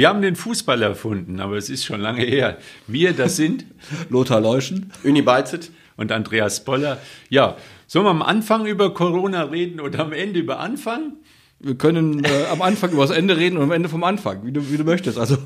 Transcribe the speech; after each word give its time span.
Wir 0.00 0.08
haben 0.08 0.22
den 0.22 0.34
Fußball 0.34 0.80
erfunden, 0.80 1.40
aber 1.40 1.58
es 1.58 1.68
ist 1.68 1.84
schon 1.84 2.00
lange 2.00 2.22
her. 2.22 2.56
Wir, 2.86 3.12
das 3.12 3.36
sind 3.36 3.66
Lothar 4.08 4.40
Leuschen, 4.40 4.90
Uni 5.04 5.20
Beizet 5.20 5.70
und 5.98 6.10
Andreas 6.10 6.64
Boller. 6.64 6.96
Ja, 7.28 7.58
sollen 7.86 8.06
wir 8.06 8.10
am 8.10 8.22
Anfang 8.22 8.64
über 8.64 8.94
Corona 8.94 9.42
reden 9.42 9.78
oder 9.78 9.98
am 9.98 10.14
Ende 10.14 10.40
über 10.40 10.58
Anfang? 10.58 11.16
Wir 11.58 11.74
können 11.74 12.24
äh, 12.24 12.28
am 12.50 12.62
Anfang 12.62 12.92
über 12.92 13.02
das 13.06 13.10
Ende 13.14 13.36
reden 13.36 13.58
und 13.58 13.64
am 13.64 13.72
Ende 13.72 13.90
vom 13.90 14.02
Anfang, 14.02 14.46
wie 14.46 14.52
du, 14.52 14.70
wie 14.72 14.78
du 14.78 14.84
möchtest. 14.84 15.18
Also 15.18 15.36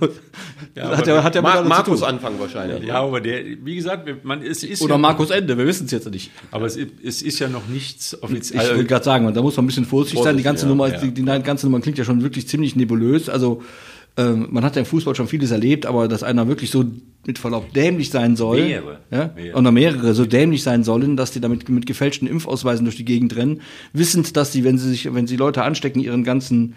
Ja, 0.76 0.88
hat 0.98 1.04
ja, 1.08 1.24
hat 1.24 1.34
ja 1.34 1.42
Ma 1.42 1.48
miteinander 1.56 1.84
zu 1.86 1.90
Markus. 1.90 2.02
Anfang 2.04 2.38
wahrscheinlich. 2.38 2.84
Ja, 2.84 3.00
aber 3.02 3.20
der, 3.20 3.44
wie 3.64 3.74
gesagt, 3.74 4.08
man, 4.24 4.40
es 4.40 4.62
ist 4.62 4.80
Oder 4.82 4.94
ja, 4.94 4.98
Markus 4.98 5.30
Ende, 5.30 5.58
wir 5.58 5.66
wissen 5.66 5.86
es 5.86 5.90
jetzt 5.90 6.08
nicht. 6.12 6.30
aber 6.52 6.66
es, 6.66 6.76
ist- 6.76 6.92
es 7.02 7.22
ist 7.22 7.40
ja 7.40 7.48
noch 7.48 7.66
nichts 7.66 8.12
Ich 8.12 8.22
offiziell. 8.22 8.68
wollte 8.70 8.84
gerade 8.84 9.04
sagen, 9.04 9.34
da 9.34 9.42
muss 9.42 9.56
man 9.56 9.64
ein 9.64 9.66
bisschen 9.66 9.84
vorsichtig 9.84 10.22
sein. 10.22 10.36
Die 10.36 10.44
ganze, 10.44 10.68
Vorsichtig, 10.68 10.68
Nummer, 10.68 11.24
ja. 11.26 11.34
Die, 11.34 11.40
die 11.40 11.44
ganze 11.44 11.66
Nummer 11.66 11.80
klingt 11.80 11.98
ja 11.98 12.04
schon 12.04 12.22
wirklich 12.22 12.46
ziemlich 12.46 12.76
nebulös. 12.76 13.28
Also 13.28 13.64
ähm, 14.16 14.48
man 14.50 14.64
hat 14.64 14.76
ja 14.76 14.80
im 14.80 14.86
Fußball 14.86 15.14
schon 15.14 15.26
vieles 15.26 15.50
erlebt, 15.50 15.86
aber 15.86 16.06
dass 16.06 16.22
einer 16.22 16.46
wirklich 16.46 16.70
so 16.70 16.84
mit 17.26 17.38
Verlaub 17.38 17.72
dämlich 17.72 18.10
sein 18.10 18.36
soll. 18.36 18.62
Mehrere. 18.62 18.98
Ja? 19.10 19.30
Mehrere. 19.34 19.58
Oder 19.58 19.72
mehrere 19.72 20.14
so 20.14 20.24
dämlich 20.24 20.62
sein 20.62 20.84
sollen, 20.84 21.16
dass 21.16 21.32
die 21.32 21.40
damit 21.40 21.68
mit 21.68 21.86
gefälschten 21.86 22.28
Impfausweisen 22.28 22.84
durch 22.84 22.96
die 22.96 23.04
Gegend 23.04 23.34
rennen, 23.34 23.62
wissend, 23.92 24.36
dass 24.36 24.52
sie, 24.52 24.62
wenn 24.62 24.78
sie 24.78 24.90
sich, 24.90 25.12
wenn 25.12 25.26
sie 25.26 25.36
Leute 25.36 25.64
anstecken, 25.64 26.00
ihren 26.00 26.22
ganzen 26.22 26.74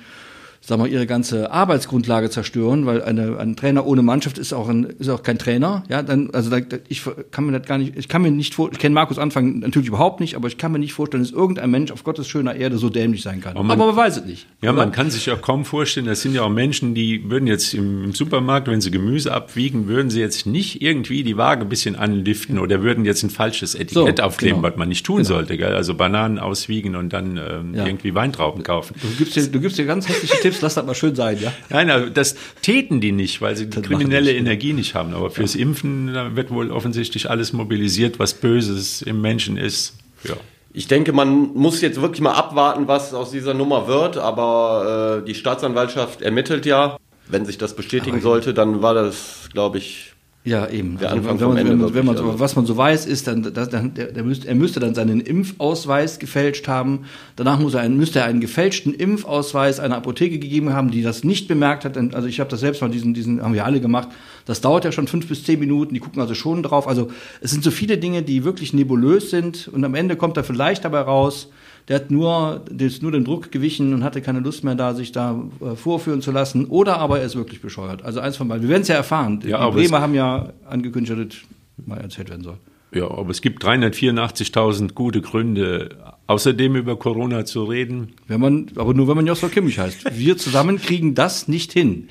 sag 0.67 0.79
mal, 0.79 0.87
ihre 0.89 1.07
ganze 1.07 1.49
Arbeitsgrundlage 1.49 2.29
zerstören, 2.29 2.85
weil 2.85 3.01
eine, 3.01 3.37
ein 3.39 3.55
Trainer 3.55 3.85
ohne 3.85 4.01
Mannschaft 4.01 4.37
ist 4.37 4.51
auch, 4.51 4.67
ein, 4.67 4.83
ist 4.99 5.07
auch 5.07 5.23
kein 5.23 5.39
Trainer. 5.39 5.83
Ja, 5.87 6.01
dann, 6.03 6.29
also 6.33 6.49
da, 6.49 6.57
ich 6.89 7.03
kann 7.31 7.45
mir 7.45 7.57
das 7.57 7.65
gar 7.67 7.77
nicht, 7.77 7.93
ich 7.97 8.09
kann 8.09 8.21
mir 8.21 8.31
nicht 8.31 8.53
vor, 8.55 8.69
ich 8.71 8.77
kenne 8.77 8.93
Markus 8.93 9.17
Anfang 9.17 9.59
natürlich 9.59 9.88
überhaupt 9.88 10.19
nicht, 10.19 10.35
aber 10.35 10.49
ich 10.49 10.57
kann 10.57 10.73
mir 10.73 10.79
nicht 10.79 10.91
vorstellen, 10.93 11.23
dass 11.23 11.31
irgendein 11.31 11.71
Mensch 11.71 11.91
auf 11.91 12.03
Gottes 12.03 12.27
schöner 12.27 12.55
Erde 12.55 12.77
so 12.77 12.89
dämlich 12.89 13.21
sein 13.21 13.39
kann. 13.39 13.53
Aber 13.55 13.63
man- 13.63 13.79
aber 13.79 13.88
man 13.93 13.95
weiß 13.95 14.17
es 14.17 14.25
nicht. 14.25 14.45
Ja, 14.61 14.71
oder? 14.71 14.79
man 14.79 14.91
kann 14.91 15.09
sich 15.09 15.25
ja 15.27 15.35
kaum 15.38 15.63
vorstellen, 15.63 16.05
das 16.05 16.21
sind 16.21 16.33
ja 16.35 16.41
auch 16.41 16.49
Menschen, 16.49 16.93
die 16.93 17.29
würden 17.29 17.47
jetzt 17.47 17.73
im, 17.73 18.03
im 18.03 18.11
Supermarkt, 18.13 18.67
wenn 18.67 18.81
sie 18.81 18.91
Gemüse 18.91 19.33
abwiegen, 19.33 19.88
würden 19.88 20.09
sie 20.09 20.19
jetzt 20.19 20.45
nicht 20.47 20.81
irgendwie 20.81 21.23
die 21.23 21.38
Waage 21.38 21.61
ein 21.61 21.69
bisschen 21.69 21.95
anliften 21.95 22.59
oder 22.59 22.83
würden 22.83 23.05
jetzt 23.05 23.23
ein 23.23 23.29
falsches 23.29 23.73
Etikett 23.73 24.17
So, 24.17 24.23
aufkleben, 24.23 24.57
genau. 24.61 24.69
was 24.73 24.77
man 24.77 24.89
nicht 24.89 25.05
tun 25.05 25.23
sollte. 25.23 25.55
Gell? 25.57 25.73
Also 25.75 25.93
Bananen 25.95 26.39
auswiegen 26.39 26.97
und 26.97 27.13
dann 27.13 27.38
ähm, 27.38 27.73
Ja. 27.73 27.85
irgendwie 27.85 28.13
Weintrauben 28.15 28.63
kaufen. 28.63 28.95
Du 29.01 29.07
gibst 29.17 29.35
dir, 29.38 29.43
du 29.47 29.61
gibst 29.61 29.77
dir 29.77 29.85
ganz 29.85 30.09
hässliche 30.09 30.35
Tipps, 30.41 30.56
lass 30.61 30.75
das 30.75 30.86
mal 30.86 30.95
schön 30.95 31.16
sein, 31.16 31.39
ja. 31.41 31.53
Nein, 31.69 32.11
das 32.13 32.36
täten 32.61 33.02
die 33.02 33.11
nicht, 33.11 33.41
weil 33.41 33.55
sie 33.55 33.66
die 33.66 33.75
Das 33.77 33.83
kriminelle 33.83 34.31
nicht, 34.31 34.39
Energie 34.39 34.73
nicht 34.73 34.95
haben. 34.95 35.13
Aber 35.13 35.30
fürs 35.30 35.55
Impfen 35.55 36.13
da 36.13 36.36
wird 36.36 36.52
wohl 36.52 36.72
offensichtlich 36.72 37.30
alles 37.30 37.53
mobilisiert, 37.53 38.19
was 38.19 38.33
Böses 38.33 39.02
im 39.02 39.22
Menschen 39.22 39.58
ist. 39.58 39.95
Ja. 40.23 40.35
Ich 40.73 40.88
denke, 40.88 41.11
man 41.11 41.53
muss 41.53 41.81
jetzt 41.81 42.02
wirklich 42.02 42.22
mal 42.22 42.33
abwarten, 42.33 42.88
was 42.88 43.13
aus 43.13 43.31
dieser 43.31 43.53
Nummer 43.53 43.88
wird, 43.88 44.17
aber 44.17 45.22
äh, 45.22 45.25
die 45.25 45.33
Staatsanwaltschaft 45.33 46.22
ermittelt 46.22 46.66
ja. 46.66 46.97
Wenn 47.30 47.45
sich 47.45 47.58
das 47.58 47.75
bestätigen 47.75 48.22
sollte, 48.22 48.53
dann 48.53 48.81
war 48.81 48.94
das, 48.94 49.50
glaube 49.52 49.80
ich, 49.80 50.13
Ja, 50.48 50.66
eben. 50.70 50.98
Der 50.98 51.09
Also, 51.09 51.30
Anfang 51.30 51.34
wenn, 51.34 51.40
vom 51.40 51.48
man, 51.50 51.58
Ende 51.58 51.72
wenn, 51.72 51.80
man, 51.80 51.94
wenn 51.94 52.06
man, 52.06 52.16
also. 52.16 52.40
was 52.40 52.56
man 52.56 52.66
so 52.66 52.78
weiß, 52.78 53.06
ist, 53.06 53.28
dann, 53.28 53.44
dann 53.53 53.94
der, 53.94 54.14
der 54.14 54.23
müsste, 54.23 54.48
er 54.48 54.56
müsste 54.56 54.80
dann 54.80 54.95
seinen 54.95 55.20
Impfausweis 55.20 56.20
gefälscht 56.20 56.70
haben. 56.70 57.02
Danach 57.36 57.59
muss 57.59 57.73
er 57.73 57.81
einen, 57.81 57.98
müsste 57.98 58.20
er 58.20 58.26
einen 58.26 58.40
gefälschten 58.40 58.94
Impfausweis 58.94 59.81
einer 59.81 59.98
Apotheke 59.98 60.40
gegeben 60.40 60.72
haben, 60.72 60.90
die 60.90 61.02
das 61.02 61.25
nicht 61.25 61.50
bemerkt 61.50 61.84
hat. 61.84 61.98
Also 61.98 62.30
ich 62.30 62.40
habe 62.40 62.50
das 62.50 62.62
selbst 62.62 62.81
mal, 62.81 62.90
diesen, 62.90 63.13
diesen 63.13 63.44
haben 63.44 63.53
wir 63.53 63.66
alle 63.66 63.81
gemacht. 63.81 64.07
Das 64.47 64.62
dauert 64.62 64.85
ja 64.85 64.94
schon 64.94 65.08
fünf 65.08 65.28
bis 65.28 65.44
zehn 65.44 65.59
Minuten. 65.59 65.94
Die 65.94 66.00
gucken 66.00 66.22
also 66.22 66.34
schon 66.34 66.63
drauf. 66.63 66.88
Also 66.88 67.12
es 67.41 67.52
sind 67.52 67.63
so 67.63 67.69
viele 67.69 67.97
Dinge, 67.97 68.24
die 68.24 68.46
wirklich 68.46 68.74
nebulös 68.74 69.30
sind. 69.30 69.68
Und 69.68 69.84
am 69.84 69.94
Ende 69.94 70.16
kommt 70.16 70.38
er 70.38 70.46
vielleicht 70.46 70.85
dabei 70.85 71.02
raus. 71.02 71.52
Der 71.90 71.97
hat 71.97 72.12
nur, 72.12 72.63
der 72.69 72.88
ist 72.88 73.03
nur 73.03 73.12
dem 73.12 73.25
Druck 73.25 73.52
gewichen 73.52 73.94
und 73.94 74.03
hatte 74.03 74.22
keine 74.22 74.40
Lust 74.40 74.63
mehr 74.63 74.75
da, 74.75 74.94
sich 74.94 75.12
da 75.12 75.41
äh, 75.62 75.75
vorführen 75.75 76.22
zu 76.22 76.31
lassen. 76.31 76.66
Oder 76.66 76.97
aber 76.97 77.19
er 77.19 77.25
ist 77.25 77.36
wirklich 77.36 77.62
bescheuert. 77.62 78.03
Also 78.03 78.22
eins 78.22 78.38
von 78.38 78.47
beiden. 78.47 78.63
Wir 78.63 78.69
werden 78.69 78.84
es 78.84 78.88
ja 78.88 78.96
erfahren. 78.96 79.41
Ja, 79.46 79.69
die 79.69 79.75
Bremer 79.75 80.02
haben 80.02 80.13
ja 80.13 80.53
angekündigt, 80.66 81.12
dass 81.12 81.28
das 81.28 81.86
mal 81.86 81.97
erzählt 82.00 82.30
werden 82.30 82.44
soll. 82.44 82.57
Ja, 82.94 83.12
aber 83.12 83.31
es 83.31 83.41
gibt 83.41 83.63
384.000 83.66 84.94
gute 84.94 85.19
Gründe, 85.22 85.90
außerdem 86.28 86.78
über 86.78 86.97
Corona 86.97 87.44
zu 87.44 87.66
reden. 87.66 88.13
Wenn 88.28 88.40
man, 88.40 88.68
aber 88.78 88.94
nur 88.94 89.09
wenn 89.09 89.18
man 89.18 89.28
Joshua 89.28 89.50
Kimmich 89.50 89.78
heißt. 89.78 90.18
Wir 90.18 90.38
zusammen 90.38 90.78
kriegen 90.78 91.13
das 91.13 91.50
nicht 91.50 91.74
hin. 91.74 92.07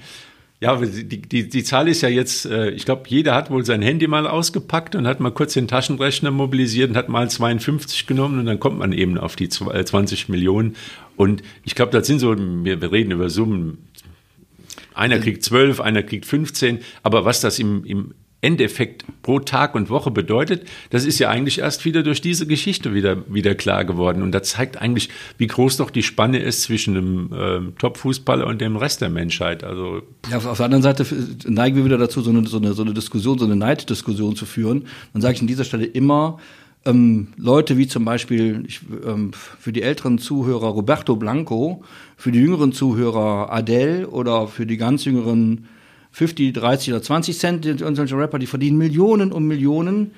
Ja, 0.59 0.75
die, 0.77 1.21
die, 1.21 1.49
die 1.51 1.65
Zahl 1.65 1.87
ist 1.87 2.01
ja 2.01 2.09
jetzt, 2.09 2.47
äh, 2.47 2.71
ich 2.71 2.87
glaube, 2.87 3.03
jeder 3.09 3.35
hat 3.35 3.51
wohl 3.51 3.65
sein 3.67 3.83
Handy 3.83 4.07
mal 4.07 4.27
ausgepackt 4.27 4.95
und 4.95 5.07
hat 5.07 5.21
mal 5.21 5.31
kurz 5.31 5.53
den 5.53 5.69
Taschenrechner 5.69 6.31
mobilisiert 6.31 6.89
und 6.91 6.97
hat 6.97 7.11
mal 7.11 7.29
52 7.29 8.07
genommen 8.07 8.39
und 8.39 8.47
dann 8.47 8.59
kommt 8.59 8.79
man 8.79 8.93
eben 8.93 9.19
auf 9.19 9.37
die 9.37 9.49
zw- 9.49 9.71
äh, 9.71 9.85
20 9.85 10.31
Millionen. 10.31 10.75
Und 11.17 11.43
ich 11.65 11.75
glaube, 11.75 11.93
das 11.93 12.07
sind 12.07 12.21
so, 12.21 12.35
wir, 12.39 12.81
wir 12.81 12.91
reden 12.91 13.11
über 13.11 13.29
Summen, 13.29 13.87
einer 14.95 15.19
kriegt 15.19 15.45
12, 15.45 15.81
einer 15.83 16.03
kriegt 16.03 16.25
15, 16.25 16.79
aber 17.03 17.27
was 17.27 17.43
das 17.43 17.59
im, 17.59 17.85
im 17.85 18.15
Endeffekt 18.47 19.05
pro 19.23 19.41
Tag 19.41 19.75
und 19.75 19.91
Woche 19.91 20.13
bedeutet, 20.13 20.69
das 20.91 21.05
ist 21.05 21.19
ja 21.19 21.29
eigentlich 21.31 21.59
erst 21.59 21.85
wieder 21.85 22.05
durch 22.05 22.21
diese 22.21 22.47
Geschichte 22.47 22.95
wieder, 22.95 23.17
wieder 23.29 23.57
klar 23.57 23.85
geworden. 23.85 24.23
Und 24.23 24.31
das 24.31 24.51
zeigt 24.51 24.81
eigentlich, 24.81 25.09
wie 25.37 25.49
groß 25.49 25.79
doch 25.79 25.91
die 25.91 26.05
Spanne 26.05 26.39
ist 26.39 26.63
zwischen 26.63 26.95
dem 26.95 27.31
ähm, 27.37 27.73
Top-Fußballer 27.77 28.47
und 28.47 28.61
dem 28.61 28.77
Rest 28.77 29.01
der 29.01 29.11
Menschheit. 29.11 29.65
Also 29.65 30.03
Ja, 30.31 30.37
auf, 30.37 30.57
der 30.57 30.67
anderen 30.67 30.85
Seite 30.85 31.05
neigen 31.49 31.77
wir 31.77 31.85
wieder 31.85 31.99
dazu, 31.99 32.21
so 32.21 32.31
eine, 32.31 32.47
so 32.47 32.59
eine, 32.59 32.73
so 32.73 32.83
eine 32.83 32.95
Diskussion, 32.95 33.37
so 33.37 33.47
eine 33.47 33.57
Neiddiskussion 33.57 34.37
zu 34.37 34.47
führen. 34.47 34.87
Dann 35.13 35.23
sage 35.23 35.35
ich 35.35 35.41
an 35.41 35.49
dieser 35.49 35.65
Stelle 35.65 35.85
immer, 35.85 36.39
ähm, 36.85 37.29
Leute 37.37 37.77
wie 37.79 37.89
zum 37.89 38.05
Beispiel 38.05 38.63
ich, 38.69 38.81
ähm, 39.05 39.33
für 39.33 39.73
die 39.73 39.83
älteren 39.83 40.19
Zuhörer 40.19 40.69
Roberto 40.69 41.17
Blanco, 41.17 41.83
für 42.17 42.31
die 42.31 42.39
jüngeren 42.39 42.73
Zuhörer 42.73 43.53
Adele 43.53 44.09
oder 44.09 44.47
für 44.47 44.67
die 44.67 44.77
ganz 44.77 45.05
jüngeren 45.05 45.67
50, 46.17 46.55
30 46.55 46.95
oder 46.95 47.03
20 47.03 47.39
Cent, 47.39 47.83
und 47.83 47.95
solche 47.95 48.17
Rapper, 48.17 48.39
die 48.39 48.47
verdienen 48.47 48.79
Millionen 48.79 49.33
um 49.33 49.45
Millionen. 49.45 50.13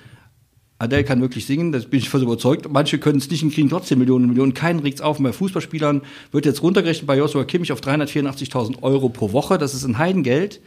Adele 0.78 1.02
kann 1.02 1.20
wirklich 1.20 1.44
singen, 1.44 1.72
das 1.72 1.86
bin 1.86 1.98
ich 1.98 2.08
fast 2.08 2.22
überzeugt. 2.22 2.68
Manche 2.70 2.98
können 2.98 3.18
es 3.18 3.28
nicht 3.28 3.42
und 3.42 3.52
kriegen 3.52 3.68
trotzdem 3.68 3.98
Millionen 3.98 4.26
und 4.26 4.30
Millionen. 4.30 4.54
Keinen 4.54 4.78
regt's 4.78 5.00
auf. 5.00 5.18
Und 5.18 5.24
bei 5.24 5.32
Fußballspielern 5.32 6.02
wird 6.30 6.46
jetzt 6.46 6.62
runtergerechnet 6.62 7.08
bei 7.08 7.18
Joshua 7.18 7.42
Kimmich 7.42 7.72
auf 7.72 7.80
384.000 7.80 8.80
Euro 8.82 9.08
pro 9.08 9.32
Woche. 9.32 9.58
Das 9.58 9.74
ist 9.74 9.84
ein 9.84 9.98
Heidengeld. 9.98 10.60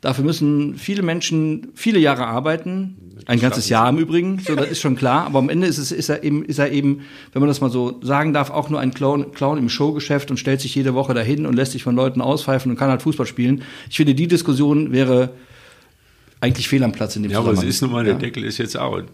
Dafür 0.00 0.24
müssen 0.24 0.76
viele 0.76 1.02
Menschen 1.02 1.68
viele 1.74 1.98
Jahre 1.98 2.26
arbeiten. 2.26 2.96
Ein 3.26 3.40
ganzes 3.40 3.68
Jahr 3.68 3.88
im 3.88 3.98
Übrigen. 3.98 4.38
So, 4.38 4.54
das 4.54 4.68
ist 4.70 4.80
schon 4.80 4.94
klar. 4.94 5.26
Aber 5.26 5.40
am 5.40 5.48
Ende 5.48 5.66
ist, 5.66 5.78
es, 5.78 5.90
ist, 5.90 6.08
er 6.08 6.22
eben, 6.22 6.44
ist 6.44 6.58
er 6.58 6.70
eben, 6.70 7.00
wenn 7.32 7.40
man 7.40 7.48
das 7.48 7.60
mal 7.60 7.70
so 7.70 7.98
sagen 8.02 8.32
darf, 8.32 8.50
auch 8.50 8.70
nur 8.70 8.78
ein 8.78 8.94
Clown, 8.94 9.32
Clown 9.32 9.58
im 9.58 9.68
Showgeschäft 9.68 10.30
und 10.30 10.36
stellt 10.38 10.60
sich 10.60 10.74
jede 10.74 10.94
Woche 10.94 11.14
dahin 11.14 11.46
und 11.46 11.54
lässt 11.54 11.72
sich 11.72 11.82
von 11.82 11.96
Leuten 11.96 12.20
auspfeifen 12.20 12.70
und 12.70 12.78
kann 12.78 12.90
halt 12.90 13.02
Fußball 13.02 13.26
spielen. 13.26 13.62
Ich 13.90 13.96
finde, 13.96 14.14
die 14.14 14.28
Diskussion 14.28 14.92
wäre 14.92 15.30
eigentlich 16.40 16.68
fehl 16.68 16.82
am 16.84 16.92
Platz 16.92 17.16
in 17.16 17.22
dem 17.22 17.32
Ja, 17.32 17.38
aber 17.38 17.52
es 17.52 17.62
ist 17.62 17.82
nun 17.82 17.92
mal, 17.92 18.04
der 18.04 18.14
Ja. 18.14 18.18
Deckel 18.18 18.44
ist 18.44 18.58
jetzt 18.58 18.76
out. 18.78 19.04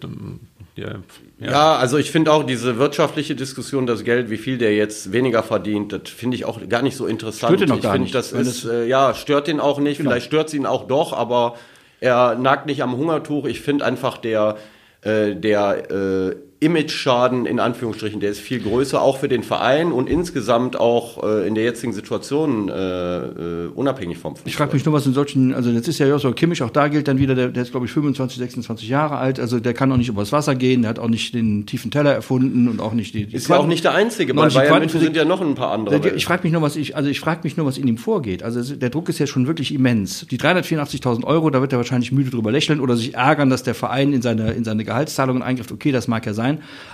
Ja, 0.76 0.94
ja. 1.38 1.50
Ja, 1.50 1.76
also 1.76 1.98
ich 1.98 2.10
finde 2.10 2.32
auch 2.32 2.42
diese 2.44 2.78
wirtschaftliche 2.78 3.34
Diskussion, 3.36 3.86
das 3.86 4.02
Geld, 4.02 4.28
wie 4.30 4.36
viel 4.36 4.58
der 4.58 4.74
jetzt 4.74 5.12
weniger 5.12 5.42
verdient, 5.42 5.92
das 5.92 6.10
finde 6.10 6.36
ich 6.36 6.44
auch 6.44 6.60
gar 6.68 6.82
nicht 6.82 6.96
so 6.96 7.06
interessant. 7.06 7.54
Stört 7.54 7.68
ihn 7.68 7.72
auch 7.72 7.76
ich 7.76 7.82
gar 7.82 7.92
finde, 7.92 8.04
nicht, 8.04 8.14
das 8.14 8.32
ist, 8.32 8.64
äh, 8.64 8.86
ja, 8.86 9.14
stört 9.14 9.46
ihn 9.48 9.60
auch 9.60 9.78
nicht, 9.78 9.98
vielleicht 9.98 10.26
stört 10.26 10.48
es 10.48 10.54
ihn 10.54 10.66
auch 10.66 10.86
doch, 10.88 11.12
aber 11.12 11.56
er 12.00 12.34
nagt 12.34 12.66
nicht 12.66 12.82
am 12.82 12.96
Hungertuch. 12.96 13.46
Ich 13.46 13.60
finde 13.60 13.84
einfach 13.84 14.18
der, 14.18 14.56
äh, 15.02 15.34
der 15.36 15.90
äh, 15.90 16.36
Image-Schaden 16.60 17.46
in 17.46 17.60
Anführungsstrichen, 17.60 18.20
der 18.20 18.30
ist 18.30 18.40
viel 18.40 18.60
größer, 18.60 19.00
auch 19.00 19.18
für 19.18 19.28
den 19.28 19.42
Verein 19.42 19.92
und 19.92 20.08
insgesamt 20.08 20.78
auch 20.78 21.22
äh, 21.22 21.46
in 21.46 21.54
der 21.54 21.64
jetzigen 21.64 21.92
Situation 21.92 22.68
äh, 22.68 22.72
äh, 22.74 23.66
unabhängig 23.74 24.18
vom 24.18 24.34
Fußball. 24.36 24.48
Ich 24.48 24.56
frage 24.56 24.72
mich 24.74 24.84
nur, 24.84 24.94
was 24.94 25.06
in 25.06 25.12
solchen, 25.14 25.52
also 25.54 25.70
jetzt 25.70 25.88
ist 25.88 25.98
ja 25.98 26.06
Joshua 26.06 26.32
Kimmich, 26.32 26.62
auch 26.62 26.70
da 26.70 26.88
gilt 26.88 27.08
dann 27.08 27.18
wieder, 27.18 27.34
der, 27.34 27.48
der 27.48 27.62
ist 27.62 27.70
glaube 27.70 27.86
ich 27.86 27.92
25, 27.92 28.38
26 28.38 28.88
Jahre 28.88 29.16
alt, 29.16 29.38
also 29.40 29.60
der 29.60 29.74
kann 29.74 29.90
auch 29.92 29.96
nicht 29.96 30.08
übers 30.08 30.32
Wasser 30.32 30.54
gehen, 30.54 30.82
der 30.82 30.90
hat 30.90 30.98
auch 30.98 31.08
nicht 31.08 31.34
den 31.34 31.66
tiefen 31.66 31.90
Teller 31.90 32.12
erfunden 32.12 32.68
und 32.68 32.80
auch 32.80 32.92
nicht 32.94 33.14
die, 33.14 33.26
die 33.26 33.36
Ist 33.36 33.48
ja 33.48 33.56
auch 33.58 33.66
nicht 33.66 33.84
der 33.84 33.94
Einzige. 33.94 34.32
Bei 34.34 34.48
Bayern 34.48 34.78
München 34.80 35.00
sind 35.00 35.16
ja 35.16 35.24
noch 35.24 35.40
ein 35.40 35.54
paar 35.54 35.72
andere. 35.72 36.00
Der- 36.00 36.14
Ich 36.14 36.24
frage 36.24 36.42
mich 36.44 36.52
nur, 36.52 36.62
was 36.62 36.76
ich, 36.76 36.96
also 36.96 37.10
ich 37.10 37.20
frage 37.20 37.40
mich 37.44 37.56
nur, 37.56 37.66
was 37.66 37.78
in 37.78 37.86
ihm 37.88 37.98
vorgeht. 37.98 38.42
Also 38.42 38.74
der 38.76 38.90
Druck 38.90 39.08
ist 39.08 39.18
ja 39.18 39.26
schon 39.26 39.46
wirklich 39.46 39.74
immens. 39.74 40.26
Die 40.30 40.38
384.000 40.38 41.24
Euro, 41.24 41.50
da 41.50 41.60
wird 41.60 41.72
er 41.72 41.78
wahrscheinlich 41.78 42.12
müde 42.12 42.30
drüber 42.30 42.50
lächeln 42.52 42.80
oder 42.80 42.96
sich 42.96 43.14
ärgern, 43.14 43.50
dass 43.50 43.62
der 43.62 43.74
Verein 43.74 44.12
in 44.12 44.22
seine, 44.22 44.52
in 44.52 44.64
seine 44.64 44.84
Gehaltszahlungen 44.84 45.42
eingreift. 45.42 45.72
Okay, 45.72 45.92
das 45.92 46.08
mag 46.08 46.24
ja 46.26 46.32
sein. 46.32 46.43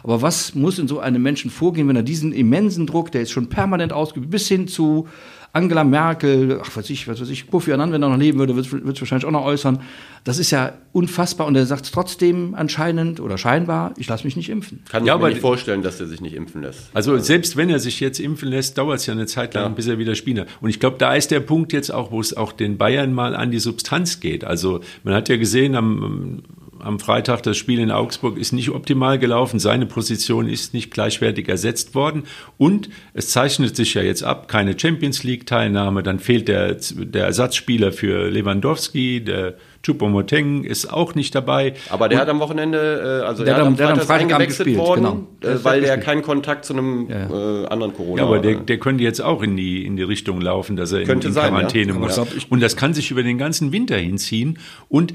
Aber 0.03 0.23
was 0.23 0.55
muss 0.55 0.79
in 0.79 0.89
so 0.89 1.01
einem 1.01 1.23
Menschen 1.23 1.51
vorgehen, 1.51 1.89
wenn 1.89 1.97
er 1.97 2.03
diesen 2.03 2.33
immensen 2.33 2.87
Druck, 2.87 3.13
der 3.13 3.23
ist 3.23 3.31
schon 3.31 3.49
permanent 3.49 3.93
ausgeübt, 3.93 4.31
bis 4.31 4.49
hin 4.49 4.69
zu 4.69 5.09
Angela 5.53 5.83
Merkel, 5.83 6.61
ach, 6.63 6.67
was 6.69 6.77
weiß 6.77 6.91
ich, 6.91 7.09
was 7.09 7.21
weiß 7.21 7.29
ich, 7.29 7.51
Kofi 7.51 7.73
Annan, 7.73 7.91
wenn 7.91 8.01
er 8.05 8.09
noch 8.09 8.17
leben 8.17 8.39
würde, 8.39 8.55
wird 8.55 8.67
es 8.67 9.01
wahrscheinlich 9.01 9.25
auch 9.27 9.33
noch 9.33 9.45
äußern. 9.45 9.81
Das 10.23 10.39
ist 10.39 10.53
ja 10.53 10.75
unfassbar. 10.93 11.49
Und 11.49 11.57
er 11.57 11.67
sagt 11.67 11.93
trotzdem 11.93 12.55
anscheinend 12.55 13.19
oder 13.19 13.37
scheinbar, 13.37 13.93
ich 13.97 14.07
lasse 14.09 14.25
mich 14.25 14.37
nicht 14.37 14.49
impfen. 14.49 14.85
Kann 14.89 15.05
Ja, 15.05 15.15
ich 15.15 15.19
mir 15.19 15.25
aber 15.25 15.29
nicht 15.31 15.41
vorstellen, 15.41 15.83
dass 15.83 15.99
er 15.99 16.07
sich 16.07 16.21
nicht 16.21 16.35
impfen 16.37 16.63
lässt. 16.63 16.91
Also 16.95 17.19
selbst 17.19 17.57
wenn 17.57 17.69
er 17.69 17.81
sich 17.81 17.99
jetzt 17.99 18.21
impfen 18.21 18.49
lässt, 18.49 18.79
dauert 18.79 18.99
es 19.01 19.07
ja 19.07 19.13
eine 19.13 19.27
Zeit 19.27 19.55
lang, 19.55 19.65
Ja. 19.65 19.69
bis 19.71 19.89
er 19.89 19.99
wieder 19.99 20.15
spielt. 20.15 20.47
Und 20.61 20.71
ich 20.71 20.79
glaube, 20.79 20.99
da 20.99 21.15
ist 21.17 21.33
der 21.33 21.41
Punkt 21.41 21.73
jetzt 21.73 21.93
auch, 21.93 22.13
wo 22.13 22.21
es 22.21 22.37
auch 22.37 22.53
den 22.53 22.79
Bayern 22.79 23.13
mal 23.13 23.35
an 23.35 23.51
die 23.51 23.59
Substanz 23.59 24.21
geht. 24.21 24.45
Also 24.45 24.83
man 25.03 25.15
hat 25.15 25.29
ja 25.29 25.37
gesehen 25.37 25.75
am 25.75 26.43
am 26.83 26.99
Freitag 26.99 27.43
das 27.43 27.57
Spiel 27.57 27.79
in 27.79 27.91
Augsburg 27.91 28.39
ist 28.39 28.53
nicht 28.53 28.71
optimal 28.71 29.19
gelaufen. 29.19 29.59
Seine 29.59 29.87
Position 29.87 30.49
ist 30.49 30.75
nicht 30.75 30.91
gleichwertig 30.91 31.49
ersetzt 31.49 31.95
worden. 31.95 32.25
Und 32.59 32.91
es 33.15 33.31
zeichnet 33.31 33.77
sich 33.77 33.95
ja 33.95 34.03
jetzt 34.03 34.23
ab, 34.23 34.49
keine 34.49 34.79
Champions 34.79 35.23
League-Teilnahme. 35.23 36.03
Dann 36.03 36.19
fehlt 36.19 36.49
der, 36.49 36.77
der 36.93 37.25
Ersatzspieler 37.27 37.93
für 37.93 38.29
Lewandowski, 38.31 39.23
der 39.25 39.55
Choupo-Moteng 39.83 40.65
ist 40.65 40.93
auch 40.93 41.15
nicht 41.15 41.35
dabei. 41.35 41.75
Aber 41.89 42.09
der 42.09 42.19
und, 42.19 42.23
hat 42.23 42.29
am 42.29 42.41
Wochenende, 42.41 43.21
äh, 43.23 43.27
also 43.27 43.45
der, 43.45 43.55
der, 43.55 43.65
hat 43.65 43.67
am 43.67 43.77
Freitag, 43.77 44.05
Freitag 44.05 44.33
eingewechselt 44.33 44.67
gespielt, 44.67 44.79
worden, 44.79 45.27
genau. 45.41 45.55
äh, 45.55 45.65
weil 45.65 45.81
der 45.81 45.99
keinen 45.99 46.23
Kontakt 46.23 46.65
zu 46.65 46.75
einem 46.75 47.09
ja. 47.09 47.63
äh, 47.63 47.67
anderen 47.67 47.95
Corona 47.95 48.23
Ja, 48.23 48.29
aber 48.29 48.41
der, 48.41 48.57
der 48.57 48.79
könnte 48.79 49.05
jetzt 49.05 49.23
auch 49.23 49.43
in 49.43 49.57
die, 49.57 49.87
in 49.87 49.97
die 49.97 50.03
Richtung 50.03 50.41
laufen, 50.41 50.77
dass 50.77 50.93
er 50.93 51.05
Könnte 51.05 51.29
in, 51.29 51.31
in 51.31 51.35
sein, 51.35 51.51
Quarantäne 51.51 51.93
ja. 51.93 51.99
muss. 51.99 52.19
Und 52.51 52.63
das 52.63 52.77
kann 52.77 52.93
sich 52.93 53.11
über 53.11 53.23
den 53.23 53.39
ganzen 53.39 53.73
Winter 53.73 53.97
hinziehen. 53.97 54.59
Und 54.89 55.15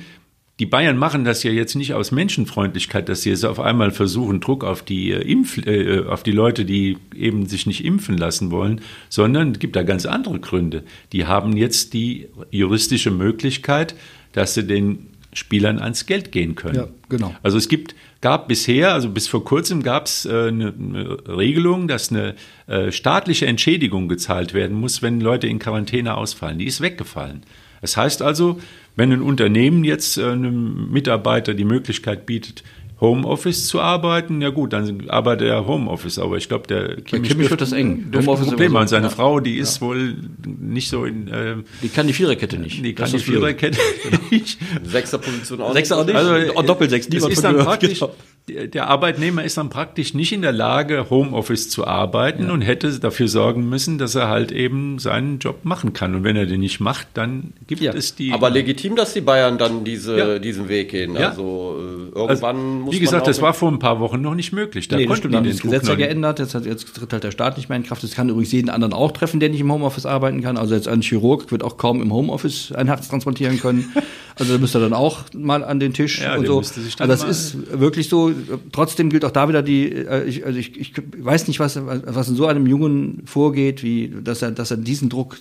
die 0.59 0.65
Bayern 0.65 0.97
machen 0.97 1.25
das 1.25 1.43
ja 1.43 1.51
jetzt 1.51 1.75
nicht 1.75 1.93
aus 1.93 2.11
Menschenfreundlichkeit, 2.11 3.09
dass 3.09 3.23
sie 3.23 3.29
jetzt 3.29 3.43
auf 3.43 3.59
einmal 3.59 3.91
versuchen, 3.91 4.39
Druck 4.39 4.63
auf 4.63 4.83
die 4.83 5.11
äh, 5.11 5.21
Impf, 5.21 5.57
äh, 5.65 6.05
auf 6.05 6.23
die 6.23 6.31
Leute, 6.31 6.63
die 6.63 6.97
eben 7.13 7.45
sich 7.45 7.65
nicht 7.65 7.83
impfen 7.83 8.17
lassen 8.17 8.51
wollen, 8.51 8.81
sondern 9.09 9.51
es 9.51 9.59
gibt 9.59 9.75
da 9.75 9.83
ganz 9.83 10.05
andere 10.05 10.39
Gründe. 10.39 10.83
Die 11.11 11.25
haben 11.25 11.57
jetzt 11.57 11.93
die 11.93 12.29
juristische 12.51 13.11
Möglichkeit, 13.11 13.95
dass 14.31 14.53
sie 14.53 14.65
den 14.65 15.07
Spielern 15.33 15.79
ans 15.79 16.05
Geld 16.05 16.31
gehen 16.31 16.55
können. 16.55 16.75
Ja, 16.75 16.87
genau. 17.09 17.35
Also 17.43 17.57
es 17.57 17.67
gibt, 17.67 17.93
gab 18.21 18.47
bisher, 18.47 18.93
also 18.93 19.09
bis 19.09 19.27
vor 19.27 19.43
kurzem 19.43 19.83
gab 19.83 20.05
es 20.05 20.25
äh, 20.25 20.47
eine, 20.47 20.73
eine 20.73 21.17
Regelung, 21.27 21.89
dass 21.89 22.11
eine 22.11 22.35
äh, 22.67 22.93
staatliche 22.93 23.45
Entschädigung 23.45 24.07
gezahlt 24.07 24.53
werden 24.53 24.79
muss, 24.79 25.01
wenn 25.01 25.19
Leute 25.19 25.47
in 25.47 25.59
Quarantäne 25.59 26.15
ausfallen. 26.15 26.59
Die 26.59 26.65
ist 26.65 26.79
weggefallen. 26.79 27.43
Das 27.85 27.97
heißt 27.97 28.23
also, 28.23 28.59
wenn 28.95 29.11
ein 29.11 29.21
Unternehmen 29.21 29.83
jetzt 29.83 30.17
äh, 30.17 30.23
einem 30.25 30.89
Mitarbeiter 30.91 31.53
die 31.53 31.65
Möglichkeit 31.65 32.25
bietet, 32.25 32.63
Homeoffice 32.99 33.67
zu 33.67 33.79
arbeiten, 33.79 34.41
ja 34.41 34.49
gut, 34.49 34.73
dann 34.73 35.07
arbeitet 35.07 35.49
er 35.49 35.67
Homeoffice, 35.67 36.17
aber 36.17 36.37
ich 36.37 36.49
glaube, 36.49 36.65
der 36.65 36.95
Kimmich, 37.01 37.29
Kimmich 37.29 37.49
wird 37.51 37.61
das 37.61 37.73
eng. 37.73 38.05
Homeoffice 38.11 38.25
Homeoffice 38.25 38.47
Problem 38.47 38.71
so. 38.71 38.77
und 38.79 38.87
seine 38.87 39.05
Ja. 39.07 39.09
Frau, 39.11 39.39
die 39.39 39.57
ist 39.57 39.81
wohl 39.81 40.15
nicht 40.47 40.89
so 40.89 41.05
in, 41.05 41.27
äh, 41.27 41.57
Die 41.83 41.89
kann 41.89 42.07
die 42.07 42.13
Viererkette 42.13 42.57
nicht. 42.57 42.83
die 42.83 42.95
kann 42.95 43.03
Das 43.03 43.11
die. 43.11 43.19
Viererkette 43.31 43.77
nicht. 44.31 44.57
Sechster 44.83 45.19
Position 45.19 45.61
auch 45.61 45.73
Sechser 45.73 45.97
auch 45.99 46.05
nicht. 46.07 46.15
Also, 46.15 46.53
Oh, 46.55 46.61
Doppelsechs, 46.63 47.05
es 47.05 47.13
niemand 47.13 47.33
ist 47.33 47.43
dann 47.43 47.57
praktisch, 47.57 47.99
Genau. 47.99 48.13
Der 48.47 48.87
Arbeitnehmer 48.89 49.43
ist 49.43 49.57
dann 49.57 49.69
praktisch 49.69 50.13
nicht 50.13 50.31
in 50.31 50.43
der 50.43 50.51
Lage, 50.51 51.09
Homeoffice 51.09 51.67
zu 51.69 51.87
arbeiten 51.87 52.51
und 52.51 52.61
hätte 52.61 52.99
dafür 52.99 53.27
sorgen 53.27 53.67
müssen, 53.69 53.97
dass 53.97 54.13
er 54.13 54.27
halt 54.27 54.51
eben 54.51 54.99
seinen 54.99 55.39
Job 55.39 55.61
machen 55.65 55.93
kann. 55.93 56.13
Und 56.13 56.23
wenn 56.23 56.35
er 56.35 56.45
den 56.45 56.59
nicht 56.59 56.79
macht, 56.79 57.07
dann 57.15 57.53
gibt 57.65 57.81
Ja. 57.81 57.91
es 57.93 58.13
die. 58.13 58.31
Aber 58.33 58.51
legitim, 58.51 58.95
dass 58.95 59.13
die 59.13 59.21
Bayern 59.21 59.57
dann 59.57 59.83
diese, 59.83 60.15
Ja. 60.17 60.39
diesen 60.39 60.69
Weg 60.69 60.89
gehen. 60.89 61.15
Ja. 61.15 61.29
Also 61.29 61.75
äh, 61.79 62.19
also, 62.19 62.19
irgendwann 62.19 62.81
muss 62.81 62.93
wie 62.93 62.97
man 62.97 63.05
gesagt, 63.05 63.25
das 63.27 63.41
war 63.41 63.55
vor 63.55 63.71
ein 63.71 63.79
paar 63.79 63.99
Wochen 63.99 64.21
noch 64.21 64.35
nicht 64.35 64.53
möglich. 64.53 64.87
Da 64.89 64.97
nee, 64.97 65.07
den 65.07 65.45
ist 65.45 65.55
das 65.55 65.61
Gesetz 65.63 65.87
ja 65.87 65.95
geändert. 65.95 66.37
Jetzt, 66.37 66.53
hat, 66.53 66.65
jetzt 66.67 66.95
tritt 66.95 67.13
halt 67.13 67.23
der 67.23 67.31
Staat 67.31 67.57
nicht 67.57 67.69
mehr 67.69 67.77
in 67.77 67.83
Kraft. 67.83 68.03
Das 68.03 68.11
kann 68.11 68.29
übrigens 68.29 68.51
jeden 68.51 68.69
anderen 68.69 68.93
auch 68.93 69.11
treffen, 69.11 69.39
der 69.39 69.49
nicht 69.49 69.61
im 69.61 69.71
Homeoffice 69.71 70.05
arbeiten 70.05 70.41
kann. 70.41 70.57
Also 70.57 70.75
jetzt 70.75 70.87
ein 70.87 71.01
Chirurg 71.01 71.51
wird 71.51 71.63
auch 71.63 71.77
kaum 71.77 71.99
im 71.99 72.13
Homeoffice 72.13 72.71
ein 72.73 72.85
Herz 72.85 73.07
transplantieren 73.09 73.59
können. 73.59 73.91
Also 74.37 74.51
da 74.51 74.59
müsste 74.59 74.79
er 74.79 74.81
dann 74.81 74.93
auch 74.93 75.19
mal 75.33 75.63
an 75.63 75.79
den 75.79 75.93
Tisch 75.93 76.19
Ja, 76.21 76.35
und 76.35 76.45
so. 76.45 76.61
sich 76.61 76.97
dann 76.97 77.09
Also 77.09 77.25
das 77.25 77.53
ist 77.53 77.79
wirklich 77.79 78.09
so. 78.09 78.33
Trotzdem 78.71 79.09
gilt 79.09 79.25
auch 79.25 79.31
da 79.31 79.47
wieder 79.49 79.61
die. 79.63 79.91
äh, 79.91 80.23
Ich, 80.25 80.45
also 80.45 80.57
ich, 80.59 80.79
ich 80.79 80.93
weiß 81.17 81.47
nicht, 81.47 81.59
was, 81.59 81.79
was 81.85 82.27
in 82.29 82.35
so 82.35 82.45
einem 82.45 82.67
Jungen 82.67 83.23
vorgeht, 83.25 83.83
wie 83.83 84.13
dass 84.23 84.41
er, 84.41 84.51
dass 84.51 84.71
er 84.71 84.77
diesen 84.77 85.09
Druck. 85.09 85.37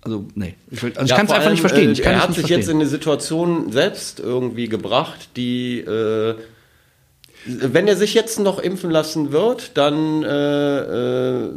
Also 0.00 0.26
nee, 0.34 0.54
ich, 0.70 0.82
also 0.82 1.00
ich 1.02 1.10
Ja, 1.10 1.16
kann 1.16 1.26
es 1.26 1.32
einfach 1.32 1.50
nicht 1.50 1.60
verstehen. 1.60 1.88
äh, 1.88 1.92
Ich 1.92 2.02
kann 2.02 2.14
er 2.14 2.20
hat 2.22 2.28
sich 2.28 2.38
verstehen. 2.38 2.58
jetzt 2.60 2.68
in 2.68 2.76
eine 2.76 2.86
Situation 2.86 3.72
selbst 3.72 4.20
irgendwie 4.20 4.68
gebracht, 4.68 5.30
die, 5.36 5.80
äh, 5.80 6.34
wenn 7.46 7.86
er 7.88 7.96
sich 7.96 8.14
jetzt 8.14 8.38
noch 8.40 8.58
impfen 8.58 8.90
lassen 8.90 9.32
wird, 9.32 9.76
dann 9.76 10.22
äh, 10.22 10.78
äh, 11.46 11.50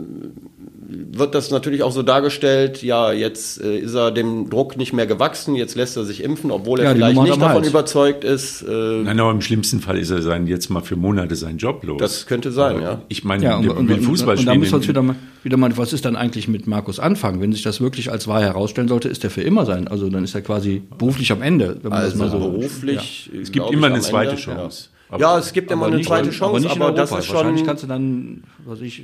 wird 0.94 1.36
das 1.36 1.52
natürlich 1.52 1.84
auch 1.84 1.92
so 1.92 2.04
dargestellt, 2.04 2.84
ja, 2.84 3.14
jetzt 3.14 3.62
äh, 3.62 3.78
ist 3.78 3.94
er 3.94 4.12
dem 4.12 4.50
Druck 4.50 4.76
nicht 4.78 4.92
mehr 4.92 5.08
gewachsen, 5.08 5.56
jetzt 5.56 5.76
lässt 5.76 5.96
er 5.96 6.04
sich 6.04 6.24
impfen, 6.24 6.52
obwohl 6.52 6.80
er 6.80 6.86
Ja, 6.90 6.92
vielleicht 6.96 7.16
Nummer 7.16 7.28
nicht 7.28 7.38
er 7.38 7.40
davon 7.40 7.62
halt. 7.62 7.70
überzeugt 7.70 8.24
ist. 8.24 8.62
Äh, 8.64 8.72
Nein, 9.04 9.20
aber 9.20 9.32
im 9.32 9.42
schlimmsten 9.42 9.80
Fall 9.80 9.98
ist 9.98 10.10
er 10.10 10.22
sein, 10.22 10.48
jetzt 10.48 10.70
mal 10.70 10.82
für 10.82 10.96
Monate 10.98 11.36
seinen 11.36 11.58
Job 11.58 11.84
los. 11.84 11.98
das 12.00 12.26
könnte 12.26 12.52
sein, 12.52 12.76
Aber 12.78 12.84
ja. 12.84 13.02
Ich 13.08 13.24
meine, 13.24 13.44
Ja, 13.44 13.58
und, 13.58 13.70
und, 13.70 13.88
will 13.88 13.98
und, 13.98 14.04
Fußball 14.04 14.38
und 14.38 14.46
da 14.46 14.54
müssen 14.56 14.72
wir 14.72 14.76
uns 14.78 14.86
in- 14.86 14.90
wieder 14.90 15.02
mal, 15.02 15.16
wieder 15.44 15.58
mal, 15.58 15.78
was 15.78 15.94
ist 15.94 16.04
dann 16.06 16.16
eigentlich 16.16 16.48
mit 16.48 16.68
Markus 16.68 17.00
anfangen? 17.00 17.40
Wenn 17.42 17.54
sich 17.54 17.64
das 17.64 17.80
wirklich 17.80 18.12
als 18.12 18.28
wahr 18.28 18.42
herausstellen 18.42 18.88
sollte, 18.88 19.08
ist 19.08 19.24
der 19.24 19.30
für 19.30 19.42
immer 19.42 19.66
sein. 19.66 19.88
Also 19.88 20.10
dann 20.10 20.24
ist 20.24 20.36
er 20.36 20.42
quasi 20.42 20.82
beruflich 20.98 21.32
am 21.32 21.42
Ende. 21.42 21.78
Wenn 21.82 21.90
man 21.92 22.00
Also 22.00 22.18
das 22.20 22.20
mal 22.20 22.30
so, 22.32 22.50
beruflich. 22.50 23.32
Es 23.42 23.52
gibt 23.52 23.72
immer 23.72 23.88
eine 23.88 24.02
zweite 24.02 24.36
Chance. 24.36 24.90
Ja. 25.12 25.18
ja, 25.18 25.38
es 25.40 25.52
gibt 25.54 25.72
immer 25.72 25.82
Aber 25.84 25.88
eine 25.88 25.98
nicht- 25.98 26.08
zweite 26.08 26.30
Chance, 26.32 26.70
aber, 26.70 26.88
nicht 26.90 26.90
in 26.90 26.96
das 26.96 27.10
ist 27.12 27.16
Wahrscheinlich 27.16 27.60
schon. 27.60 27.68
kannst 27.68 27.84
du 27.84 27.88
dann, 27.88 28.44
was 28.66 28.80
ich, 28.82 29.04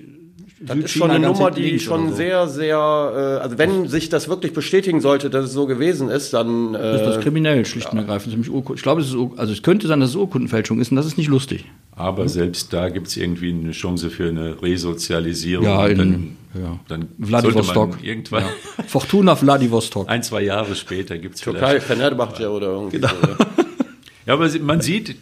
Das 0.60 0.78
ist 0.78 0.92
schon 0.92 1.12
eine 1.12 1.28
Nummer, 1.28 1.52
die 1.52 1.80
schon 1.80 2.10
so. 2.10 2.16
sehr, 2.16 2.48
sehr, 2.48 2.78
äh, 2.78 3.44
also 3.44 3.58
wenn 3.60 3.88
sich 3.88 4.10
das 4.10 4.28
wirklich 4.28 4.54
bestätigen 4.54 5.02
sollte, 5.02 5.30
dass 5.30 5.46
es 5.46 5.54
so 5.54 5.68
gewesen 5.68 6.10
ist, 6.10 6.34
dann 6.34 6.74
ist 6.74 7.02
das 7.02 7.18
äh, 7.18 7.22
kriminell, 7.22 7.66
schlicht 7.66 7.92
und 7.92 8.00
ergreifend. 8.00 8.36
Ich 8.76 8.82
glaube, 8.82 9.02
es 9.02 9.10
ist, 9.10 9.16
also 9.38 9.54
es 9.54 9.62
könnte 9.62 9.88
sein, 9.88 10.00
dass 10.00 10.10
es 10.12 10.16
Urkundenfälschung 10.16 10.80
ist 10.80 10.90
und 10.92 10.98
das 10.98 11.06
ist 11.06 11.18
nicht 11.18 11.28
lustig. 11.28 11.66
Aber 11.96 12.28
selbst 12.28 12.74
da 12.74 12.90
gibt 12.90 13.08
es 13.08 13.18
irgendwie 13.18 13.52
eine 13.52 13.72
Chance 13.72 14.10
für 14.10 14.30
eine 14.30 14.62
Resozialisierung. 14.62 15.66
Ja, 15.66 15.88
in 15.88 15.98
dann, 15.98 16.38
ja. 16.56 16.80
dann 16.88 17.08
Vladivostok. 17.20 17.98
irgendwann, 18.04 18.44
Ja. 18.44 18.50
Fortuna 18.88 19.36
Vladivostok. 19.36 20.10
ein, 20.10 20.24
zwei 20.24 20.42
Jahre 20.42 20.76
später 20.76 21.18
gibt 21.18 21.36
es 21.36 21.42
Türkei, 21.42 21.80
vielleicht. 21.80 21.86
Fenerbahce 21.88 22.50
oder 22.50 22.68
irgendwie 22.68 22.98
Genau. 22.98 23.10
so. 23.22 23.28
ja. 23.28 23.38
Ja, 24.26 24.34
aber 24.34 24.50
man 24.60 24.82
sieht, 24.82 25.16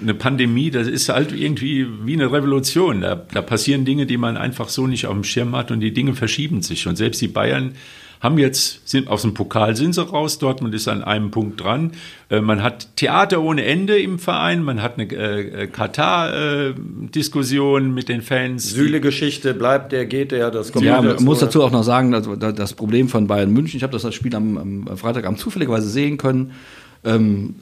eine 0.00 0.14
Pandemie, 0.14 0.70
das 0.70 0.86
ist 0.88 1.08
halt 1.08 1.32
irgendwie 1.32 1.86
wie 2.04 2.14
eine 2.14 2.32
Revolution. 2.32 3.00
Da, 3.00 3.14
da 3.32 3.42
passieren 3.42 3.84
Dinge, 3.84 4.06
die 4.06 4.16
man 4.16 4.36
einfach 4.36 4.68
so 4.68 4.86
nicht 4.86 5.06
auf 5.06 5.14
dem 5.14 5.24
Schirm 5.24 5.54
hat 5.56 5.70
und 5.70 5.80
die 5.80 5.92
Dinge 5.92 6.14
verschieben 6.14 6.62
sich. 6.62 6.86
Und 6.86 6.96
selbst 6.96 7.20
die 7.20 7.28
Bayern 7.28 7.72
haben 8.20 8.38
jetzt, 8.38 8.88
sind 8.88 9.08
aus 9.08 9.22
dem 9.22 9.34
Pokal 9.34 9.74
sind 9.74 9.94
sie 9.96 10.02
raus, 10.02 10.38
Dortmund 10.38 10.72
ist 10.76 10.86
an 10.86 11.02
einem 11.02 11.32
Punkt 11.32 11.60
dran. 11.60 11.90
Äh, 12.30 12.40
man 12.40 12.62
hat 12.62 12.94
Theater 12.94 13.42
ohne 13.42 13.64
Ende 13.64 13.98
im 13.98 14.20
Verein, 14.20 14.62
man 14.62 14.80
hat 14.80 14.96
eine 14.96 15.10
äh, 15.12 15.66
Katar-Diskussion 15.66 17.92
mit 17.94 18.08
den 18.08 18.22
Fans. 18.22 18.70
Süle-Geschichte, 18.70 19.54
bleibt 19.54 19.92
der, 19.92 20.06
geht 20.06 20.32
der, 20.32 20.50
das 20.50 20.72
kommt 20.72 20.84
Ja, 20.84 21.00
man 21.02 21.22
muss 21.24 21.40
ja. 21.40 21.46
dazu 21.46 21.62
auch 21.62 21.70
noch 21.72 21.82
sagen, 21.82 22.14
also 22.14 22.36
da- 22.36 22.52
das 22.52 22.74
Problem 22.74 23.08
von 23.08 23.26
Bayern 23.26 23.50
München, 23.52 23.76
ich 23.78 23.82
habe 23.82 23.92
das, 23.92 24.02
das 24.02 24.14
Spiel 24.14 24.34
am, 24.34 24.56
am 24.56 24.96
Freitagabend 24.96 25.38
zufälligerweise 25.40 25.88
sehen 25.88 26.16
können. 26.18 26.52
Ähm, 27.04 27.54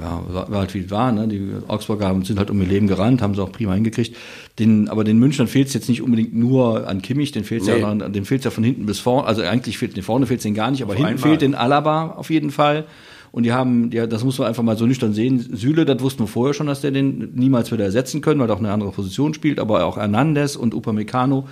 ja, 0.00 0.22
war, 0.28 0.48
halt 0.60 0.72
wie 0.74 0.80
es 0.80 0.90
war. 0.90 1.12
Ne? 1.12 1.28
Die 1.28 1.52
Augsburger 1.68 2.06
haben, 2.06 2.24
sind 2.24 2.38
halt 2.38 2.50
um 2.50 2.60
ihr 2.60 2.66
Leben 2.66 2.86
gerannt, 2.86 3.20
haben 3.22 3.34
sie 3.34 3.42
auch 3.42 3.52
prima 3.52 3.74
hingekriegt. 3.74 4.16
Den, 4.58 4.88
aber 4.88 5.04
den 5.04 5.18
Münchnern 5.18 5.48
fehlt 5.48 5.68
es 5.68 5.74
jetzt 5.74 5.88
nicht 5.88 6.02
unbedingt 6.02 6.34
nur 6.34 6.88
an 6.88 7.02
Kimmich, 7.02 7.32
den 7.32 7.44
fehlt 7.44 7.62
es 7.62 7.68
Nee. 7.68 7.80
ja, 7.80 7.88
an- 7.88 8.12
den 8.12 8.24
fehlt's 8.24 8.44
ja 8.44 8.50
von 8.50 8.64
hinten 8.64 8.86
bis 8.86 8.98
vorne. 8.98 9.26
Also 9.26 9.42
eigentlich 9.42 9.78
fehlt 9.78 9.96
den 9.96 10.02
vorne 10.02 10.26
fehlt 10.26 10.42
den 10.44 10.54
gar 10.54 10.70
nicht, 10.70 10.82
aber 10.82 10.94
hinten 10.94 11.08
einmal. 11.10 11.22
fehlt 11.28 11.42
den 11.42 11.54
Alaba 11.54 12.12
auf 12.16 12.30
jeden 12.30 12.50
Fall. 12.50 12.84
Und 13.32 13.44
die 13.44 13.52
haben, 13.52 13.90
ja, 13.92 14.06
das 14.06 14.24
muss 14.24 14.38
man 14.38 14.48
einfach 14.48 14.62
mal 14.62 14.76
so 14.76 14.84
nüchtern 14.86 15.14
sehen. 15.14 15.38
Süle, 15.56 15.86
das 15.86 16.00
wussten 16.02 16.22
wir 16.24 16.26
vorher 16.26 16.52
schon, 16.52 16.66
dass 16.66 16.82
der 16.82 16.90
den 16.90 17.30
niemals 17.34 17.72
wieder 17.72 17.84
ersetzen 17.84 18.20
können, 18.20 18.40
weil 18.40 18.48
er 18.50 18.54
auch 18.56 18.58
eine 18.60 18.70
andere 18.72 18.90
Position 18.92 19.32
spielt, 19.32 19.58
aber 19.58 19.84
auch 19.86 19.96
Hernandez 19.96 20.54
und 20.54 20.74
Upamecano 20.74 21.48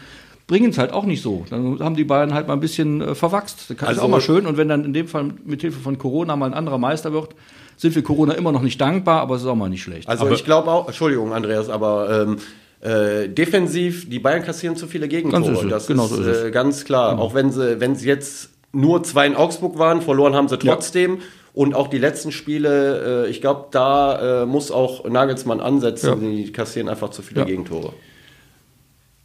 bringen 0.47 0.71
es 0.71 0.79
halt 0.79 0.93
auch 0.93 1.07
nicht 1.07 1.23
so. 1.23 1.47
Dann 1.49 1.79
haben 1.79 1.95
die 1.97 2.05
Bayern 2.05 2.35
halt 2.35 2.49
mal 2.49 2.55
ein 2.55 2.61
bisschen 2.61 3.01
äh, 3.01 3.15
verwachst. 3.15 3.67
Das 3.71 3.77
ist 3.79 3.83
Also- 3.83 4.03
auch 4.03 4.09
mal 4.09 4.21
schön. 4.21 4.45
Und 4.47 4.57
wenn 4.59 4.69
dann 4.69 4.85
in 4.85 4.93
dem 4.93 5.09
Fall 5.09 5.27
mit 5.47 5.63
Hilfe 5.63 5.79
von 5.81 5.97
Corona 5.97 6.37
mal 6.37 6.47
ein 6.47 6.55
anderer 6.55 6.77
Meister 6.77 7.13
wird, 7.15 7.35
sind 7.81 7.95
wir 7.95 8.03
Corona 8.03 8.35
immer 8.35 8.53
noch 8.53 8.61
nicht 8.61 8.81
dankbar, 8.81 9.23
aber 9.23 9.37
es 9.37 9.43
ist 9.43 9.49
auch 9.49 9.55
mal 9.55 9.71
nicht 9.71 9.83
schlecht. 9.83 10.07
Also 10.07 10.29
ich 10.31 10.45
glaube 10.45 10.71
auch, 10.71 10.87
Entschuldigung, 10.87 11.33
Andreas, 11.33 11.71
aber 11.71 12.27
ähm, 12.29 12.37
äh, 12.83 13.29
defensiv, 13.29 14.09
die 14.11 14.19
Bayern 14.19 14.43
kassieren 14.43 14.77
zu 14.77 14.87
viele 14.87 15.09
Gegentore. 15.09 15.67
Das 15.69 15.87
genau 15.87 16.05
ist, 16.05 16.11
so 16.11 16.23
ist 16.23 16.45
äh, 16.45 16.51
ganz 16.51 16.85
klar. 16.85 17.19
Auch 17.19 17.33
wenn 17.33 17.51
sie, 17.51 17.81
wenn 17.81 17.97
sie 17.97 18.07
jetzt 18.07 18.51
nur 18.73 19.03
zwei 19.03 19.27
in 19.27 19.35
Augsburg 19.35 19.79
waren, 19.79 20.03
verloren 20.03 20.35
haben 20.35 20.49
sie 20.49 20.59
trotzdem. 20.59 21.19
Und 21.53 21.75
auch 21.75 21.89
die 21.89 21.99
letzten 21.99 22.33
Spiele, 22.33 23.25
äh, 23.27 23.31
ich 23.31 23.41
glaube, 23.41 23.67
da 23.71 24.43
äh, 24.43 24.47
muss 24.47 24.71
auch 24.71 25.09
Nagelsmann 25.09 25.61
ansetzen. 25.61 26.07
Ja. 26.07 26.15
Die 26.17 26.53
kassieren 26.53 26.89
einfach 26.89 27.11
zu 27.11 27.23
viele 27.23 27.41
Ja. 27.41 27.47
Gegentore. 27.47 27.93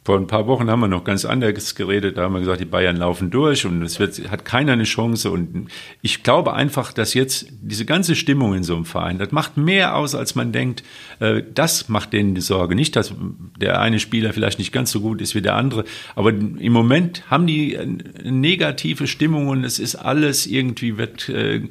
Vor 0.06 0.18
ein 0.18 0.28
paar 0.28 0.46
Wochen 0.46 0.70
haben 0.70 0.78
wir 0.78 0.86
noch 0.86 1.02
ganz 1.02 1.24
anders 1.24 1.74
geredet. 1.74 2.16
Da 2.16 2.22
haben 2.22 2.32
wir 2.32 2.38
gesagt, 2.38 2.60
die 2.60 2.64
Bayern 2.64 2.94
laufen 2.94 3.32
durch 3.32 3.66
und 3.66 3.82
es 3.82 3.98
wird, 3.98 4.30
hat 4.30 4.44
keiner 4.44 4.74
eine 4.74 4.84
Chance. 4.84 5.32
Und 5.32 5.66
ich 6.00 6.22
glaube 6.22 6.52
einfach, 6.52 6.92
dass 6.92 7.12
jetzt 7.12 7.48
diese 7.60 7.84
ganze 7.84 8.14
Stimmung 8.14 8.54
in 8.54 8.62
so 8.62 8.76
einem 8.76 8.84
Verein, 8.84 9.18
das 9.18 9.32
macht 9.32 9.56
mehr 9.56 9.96
aus, 9.96 10.14
als 10.14 10.36
man 10.36 10.52
denkt. 10.52 10.84
Äh, 11.18 11.42
Das 11.52 11.88
macht 11.88 12.12
denen 12.12 12.36
die 12.36 12.40
Sorge. 12.40 12.76
Nicht, 12.76 12.94
dass 12.94 13.14
der 13.60 13.80
eine 13.80 13.98
Spieler 13.98 14.32
vielleicht 14.32 14.60
nicht 14.60 14.70
ganz 14.70 14.92
so 14.92 15.00
gut 15.00 15.20
ist 15.20 15.34
wie 15.34 15.42
der 15.42 15.56
andere. 15.56 15.84
Aber 16.14 16.30
im 16.30 16.72
Moment 16.72 17.28
haben 17.28 17.48
die 17.48 17.76
negative 18.22 19.08
Stimmung 19.08 19.48
und 19.48 19.64
es 19.64 19.80
ist 19.80 19.96
alles 19.96 20.46
irgendwie 20.46 20.98
wird, 20.98 21.28
äh, 21.28 21.62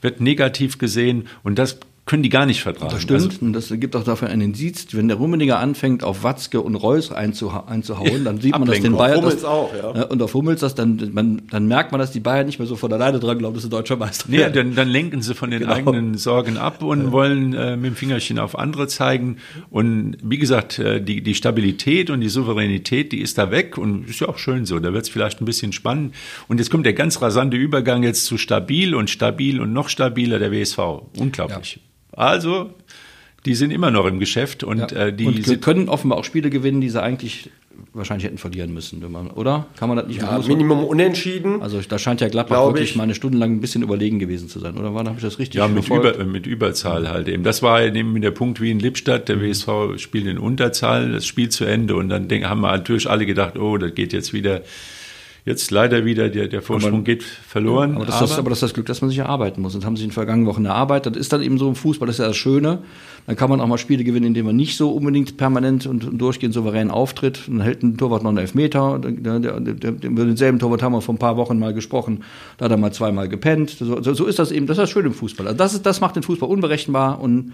wird 0.00 0.20
negativ 0.20 0.78
gesehen. 0.78 1.26
Und 1.42 1.58
das 1.58 1.80
können 2.04 2.24
die 2.24 2.30
gar 2.30 2.46
nicht 2.46 2.62
vertragen. 2.62 2.90
Das 2.90 3.02
stimmt. 3.02 3.20
Also, 3.22 3.46
und 3.46 3.52
das 3.52 3.68
gibt 3.68 3.94
auch 3.94 4.02
dafür 4.02 4.28
einen 4.28 4.40
Indiz. 4.40 4.88
Wenn 4.90 5.06
der 5.06 5.18
Rummenigge 5.18 5.56
anfängt, 5.56 6.02
auf 6.02 6.24
Watzke 6.24 6.60
und 6.60 6.74
Reus 6.74 7.12
einzuha 7.12 7.64
einzuhauen, 7.68 8.24
dann 8.24 8.40
sieht 8.40 8.58
man, 8.58 8.64
dass 8.64 8.80
den 8.80 8.96
Bayern. 8.96 9.18
Hummels 9.18 9.36
das, 9.36 9.44
auch, 9.44 9.70
ja. 9.72 10.02
Und 10.06 10.20
auf 10.20 10.34
Hummels 10.34 10.60
das, 10.60 10.74
dann, 10.74 11.10
man, 11.12 11.42
dann 11.50 11.68
merkt 11.68 11.92
man, 11.92 12.00
dass 12.00 12.10
die 12.10 12.18
Bayern 12.18 12.46
nicht 12.46 12.58
mehr 12.58 12.66
so 12.66 12.74
von 12.74 12.92
alleine 12.92 13.20
dran 13.20 13.38
glauben, 13.38 13.54
dass 13.54 13.62
sie 13.62 13.68
deutscher 13.68 13.96
Meister 13.96 14.26
nee, 14.28 14.38
dann, 14.50 14.74
dann 14.74 14.88
lenken 14.88 15.22
sie 15.22 15.34
von 15.34 15.52
den 15.52 15.60
genau. 15.60 15.72
eigenen 15.72 16.18
Sorgen 16.18 16.56
ab 16.56 16.82
und 16.82 17.04
ja. 17.04 17.12
wollen 17.12 17.54
äh, 17.54 17.76
mit 17.76 17.92
dem 17.92 17.96
Fingerchen 17.96 18.40
auf 18.40 18.58
andere 18.58 18.88
zeigen. 18.88 19.36
Und 19.70 20.16
wie 20.24 20.38
gesagt, 20.38 20.80
äh, 20.80 21.00
die, 21.00 21.22
die 21.22 21.34
Stabilität 21.36 22.10
und 22.10 22.20
die 22.20 22.28
Souveränität, 22.28 23.12
die 23.12 23.20
ist 23.20 23.38
da 23.38 23.52
weg 23.52 23.78
und 23.78 24.08
ist 24.08 24.18
ja 24.18 24.28
auch 24.28 24.38
schön 24.38 24.66
so. 24.66 24.80
Da 24.80 24.92
wird 24.92 25.04
es 25.04 25.08
vielleicht 25.08 25.40
ein 25.40 25.44
bisschen 25.44 25.72
spannend. 25.72 26.16
Und 26.48 26.58
jetzt 26.58 26.70
kommt 26.70 26.84
der 26.84 26.94
ganz 26.94 27.22
rasante 27.22 27.56
Übergang 27.56 28.02
jetzt 28.02 28.24
zu 28.24 28.38
stabil 28.38 28.96
und 28.96 29.08
stabil 29.08 29.60
und 29.60 29.72
noch 29.72 29.88
stabiler 29.88 30.40
der 30.40 30.50
WSV. 30.50 30.78
Unglaublich. 31.16 31.76
Ja. 31.76 31.92
Also, 32.12 32.70
die 33.44 33.54
sind 33.54 33.70
immer 33.70 33.90
noch 33.90 34.06
im 34.06 34.20
Geschäft 34.20 34.62
und 34.64 34.92
ja. 34.92 35.06
äh, 35.06 35.12
die 35.12 35.26
und 35.26 35.62
können 35.62 35.88
offenbar 35.88 36.18
auch 36.18 36.24
Spiele 36.24 36.50
gewinnen, 36.50 36.80
die 36.80 36.90
sie 36.90 37.02
eigentlich 37.02 37.50
wahrscheinlich 37.94 38.24
hätten 38.24 38.38
verlieren 38.38 38.72
müssen, 38.72 39.02
man, 39.10 39.30
oder? 39.30 39.66
Kann 39.76 39.88
man 39.88 39.98
das 39.98 40.06
nicht 40.06 40.20
ja, 40.20 40.38
Minimum 40.38 40.84
unentschieden. 40.84 41.62
Also 41.62 41.80
da 41.86 41.98
scheint 41.98 42.20
ja 42.20 42.28
Gladbach 42.28 42.66
wirklich 42.66 42.96
mal 42.96 43.04
eine 43.04 43.14
Stunde 43.14 43.38
lang 43.38 43.52
ein 43.52 43.60
bisschen 43.60 43.82
überlegen 43.82 44.18
gewesen 44.18 44.48
zu 44.48 44.58
sein, 44.60 44.76
oder? 44.76 44.94
Wann 44.94 45.06
habe 45.06 45.16
ich 45.16 45.22
das 45.22 45.38
richtig 45.38 45.58
Ja, 45.58 45.68
mit, 45.68 45.88
Über, 45.88 46.24
mit 46.24 46.46
Überzahl 46.46 47.08
halt 47.08 47.28
eben. 47.28 47.42
Das 47.42 47.62
war 47.62 47.82
eben 47.82 48.20
der 48.20 48.30
Punkt 48.30 48.60
wie 48.60 48.70
in 48.70 48.78
Lippstadt. 48.78 49.28
Der 49.28 49.40
WSV 49.40 49.98
spielt 49.98 50.26
in 50.26 50.38
Unterzahl, 50.38 51.12
das 51.12 51.26
Spiel 51.26 51.48
zu 51.48 51.64
Ende 51.64 51.96
und 51.96 52.08
dann 52.08 52.28
haben 52.44 52.60
wir 52.60 52.72
natürlich 52.72 53.08
alle 53.08 53.26
gedacht, 53.26 53.58
oh, 53.58 53.76
das 53.76 53.94
geht 53.94 54.12
jetzt 54.12 54.32
wieder 54.32 54.62
jetzt 55.44 55.70
leider 55.72 56.04
wieder 56.04 56.28
der, 56.28 56.46
der 56.46 56.62
Vorsprung 56.62 56.94
aber, 56.94 57.02
geht 57.02 57.22
verloren. 57.22 57.96
Aber 57.96 58.06
das, 58.06 58.16
aber, 58.16 58.26
das, 58.26 58.38
aber 58.38 58.50
das 58.50 58.58
ist 58.58 58.62
das 58.62 58.74
Glück, 58.74 58.86
dass 58.86 59.00
man 59.00 59.10
sich 59.10 59.18
erarbeiten 59.18 59.60
muss. 59.60 59.72
Das 59.72 59.84
haben 59.84 59.96
sie 59.96 60.04
in 60.04 60.10
den 60.10 60.14
vergangenen 60.14 60.46
Wochen 60.46 60.64
erarbeitet. 60.64 61.16
Das 61.16 61.20
ist 61.20 61.32
dann 61.32 61.42
eben 61.42 61.58
so 61.58 61.68
im 61.68 61.74
Fußball, 61.74 62.06
das 62.06 62.16
ist 62.16 62.20
ja 62.20 62.28
das 62.28 62.36
Schöne. 62.36 62.78
Dann 63.26 63.36
kann 63.36 63.50
man 63.50 63.60
auch 63.60 63.66
mal 63.66 63.78
Spiele 63.78 64.04
gewinnen, 64.04 64.26
indem 64.26 64.46
man 64.46 64.56
nicht 64.56 64.76
so 64.76 64.92
unbedingt 64.92 65.36
permanent 65.36 65.86
und, 65.86 66.04
und 66.04 66.18
durchgehend 66.18 66.54
souverän 66.54 66.90
auftritt. 66.90 67.42
Dann 67.46 67.60
hält 67.60 67.82
ein 67.82 67.96
Torwart 67.96 68.22
noch 68.22 68.30
einen 68.30 68.38
Elfmeter. 68.38 69.00
Der, 69.00 69.40
der, 69.40 69.60
der, 69.60 70.10
über 70.10 70.24
denselben 70.24 70.58
Torwart 70.58 70.82
haben 70.82 70.92
wir 70.92 71.00
vor 71.00 71.14
ein 71.14 71.18
paar 71.18 71.36
Wochen 71.36 71.58
mal 71.58 71.74
gesprochen. 71.74 72.22
Da 72.58 72.66
hat 72.66 72.72
er 72.72 72.76
mal 72.76 72.92
zweimal 72.92 73.28
gepennt. 73.28 73.70
So, 73.70 74.00
so 74.00 74.26
ist 74.26 74.38
das 74.38 74.52
eben, 74.52 74.66
das 74.66 74.78
ist 74.78 74.82
das 74.82 74.90
Schöne 74.90 75.08
im 75.08 75.14
Fußball. 75.14 75.46
Also 75.46 75.58
das, 75.58 75.74
ist, 75.74 75.86
das 75.86 76.00
macht 76.00 76.14
den 76.14 76.22
Fußball 76.22 76.48
unberechenbar 76.48 77.20
und 77.20 77.52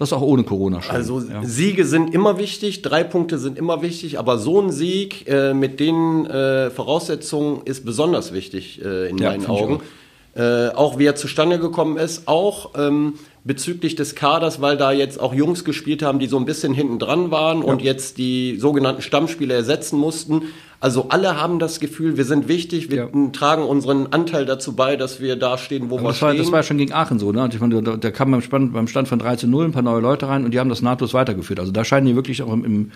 das 0.00 0.14
auch 0.14 0.22
ohne 0.22 0.44
Corona 0.44 0.80
schon. 0.80 0.94
Also 0.94 1.20
ja. 1.20 1.44
Siege 1.44 1.84
sind 1.84 2.14
immer 2.14 2.38
wichtig, 2.38 2.80
drei 2.80 3.04
Punkte 3.04 3.38
sind 3.38 3.58
immer 3.58 3.82
wichtig, 3.82 4.18
aber 4.18 4.38
so 4.38 4.58
ein 4.60 4.72
Sieg 4.72 5.28
äh, 5.28 5.52
mit 5.52 5.78
den 5.78 6.24
äh, 6.24 6.70
Voraussetzungen 6.70 7.60
ist 7.66 7.84
besonders 7.84 8.32
wichtig 8.32 8.82
äh, 8.82 9.10
in 9.10 9.18
ja, 9.18 9.30
meinen 9.30 9.46
Augen. 9.46 9.76
Auch. 9.76 10.40
Äh, 10.40 10.68
auch 10.68 10.98
wie 10.98 11.04
er 11.04 11.16
zustande 11.16 11.58
gekommen 11.58 11.98
ist, 11.98 12.28
auch 12.28 12.70
ähm, 12.76 13.14
bezüglich 13.44 13.94
des 13.94 14.14
Kaders, 14.14 14.60
weil 14.60 14.76
da 14.76 14.92
jetzt 14.92 15.18
auch 15.18 15.32
Jungs 15.32 15.64
gespielt 15.64 16.02
haben, 16.02 16.18
die 16.18 16.26
so 16.26 16.36
ein 16.36 16.44
bisschen 16.44 16.74
hinten 16.74 16.98
dran 16.98 17.30
waren 17.30 17.60
ja. 17.60 17.64
und 17.64 17.82
jetzt 17.82 18.18
die 18.18 18.56
sogenannten 18.58 19.02
Stammspieler 19.02 19.54
ersetzen 19.54 19.98
mussten. 19.98 20.42
Also 20.78 21.08
alle 21.10 21.38
haben 21.38 21.58
das 21.58 21.78
Gefühl, 21.80 22.16
wir 22.16 22.24
sind 22.24 22.48
wichtig, 22.48 22.90
wir 22.90 23.10
ja. 23.12 23.28
tragen 23.32 23.62
unseren 23.62 24.08
Anteil 24.08 24.46
dazu 24.46 24.74
bei, 24.74 24.96
dass 24.96 25.20
wir 25.20 25.36
da 25.36 25.58
stehen, 25.58 25.90
wo 25.90 25.96
Aber 25.96 26.04
wir 26.04 26.08
das 26.08 26.16
stehen. 26.16 26.28
War, 26.28 26.36
das 26.36 26.52
war 26.52 26.58
ja 26.60 26.62
schon 26.62 26.78
gegen 26.78 26.92
Aachen 26.92 27.18
so, 27.18 27.32
ne? 27.32 27.48
Ich 27.52 27.60
meine, 27.60 27.82
da, 27.82 27.96
da 27.96 28.10
kam 28.10 28.30
beim 28.30 28.40
Stand, 28.40 28.72
beim 28.72 28.88
Stand 28.88 29.08
von 29.08 29.18
3 29.18 29.36
zu 29.36 29.46
0 29.46 29.66
ein 29.66 29.72
paar 29.72 29.82
neue 29.82 30.00
Leute 30.00 30.28
rein 30.28 30.44
und 30.44 30.52
die 30.52 30.58
haben 30.58 30.70
das 30.70 30.80
nahtlos 30.80 31.12
weitergeführt. 31.12 31.60
Also 31.60 31.72
da 31.72 31.84
scheinen 31.84 32.06
die 32.06 32.16
wirklich 32.16 32.42
auch 32.42 32.52
im, 32.52 32.64
im 32.64 32.90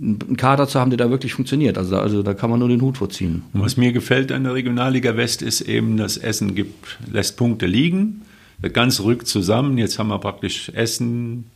einen 0.00 0.36
Kader 0.36 0.68
zu 0.68 0.78
haben, 0.78 0.90
der 0.90 0.98
da 0.98 1.10
wirklich 1.10 1.34
funktioniert. 1.34 1.78
Also, 1.78 1.96
also 1.96 2.22
da 2.22 2.34
kann 2.34 2.50
man 2.50 2.58
nur 2.58 2.68
den 2.68 2.80
Hut 2.80 2.98
vorziehen. 2.98 3.42
Und 3.52 3.62
was 3.62 3.76
mir 3.76 3.92
gefällt 3.92 4.30
an 4.30 4.44
der 4.44 4.54
Regionalliga 4.54 5.16
West 5.16 5.42
ist 5.42 5.62
eben, 5.62 5.96
dass 5.96 6.16
Essen 6.16 6.54
gibt, 6.54 6.98
lässt 7.10 7.36
Punkte 7.36 7.66
liegen. 7.66 8.22
Das 8.62 8.72
Ganze 8.72 9.04
rückt 9.04 9.26
zusammen. 9.26 9.76
Jetzt 9.76 9.98
haben 9.98 10.08
wir 10.08 10.18
praktisch 10.18 10.70
Essen, 10.70 11.50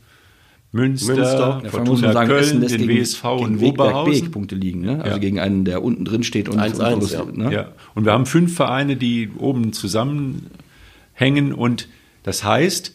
Münster, 0.72 1.14
Münster 1.14 1.60
ja, 1.64 1.70
Fortuna 1.70 2.12
sagen, 2.12 2.28
Köln, 2.28 2.60
den 2.60 2.68
gegen, 2.68 2.88
WSV 2.88 3.22
gegen 3.22 3.44
und 3.44 3.62
Oberhausen. 3.62 4.30
Punkte 4.30 4.54
liegen, 4.54 4.80
ne? 4.80 4.98
also 5.02 5.16
ja. 5.16 5.18
gegen 5.18 5.40
einen, 5.40 5.64
der 5.64 5.82
unten 5.82 6.04
drin 6.04 6.22
steht 6.22 6.48
und 6.48 6.58
1 6.58 6.80
-1, 6.80 7.12
ja. 7.12 7.24
Ne? 7.24 7.52
ja. 7.52 7.72
Und 7.94 8.04
wir 8.04 8.12
haben 8.12 8.26
fünf 8.26 8.54
Vereine, 8.54 8.96
die 8.96 9.30
oben 9.38 9.72
zusammenhängen 9.72 11.52
und 11.54 11.88
das 12.24 12.44
heißt, 12.44 12.94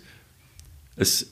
es 0.97 1.30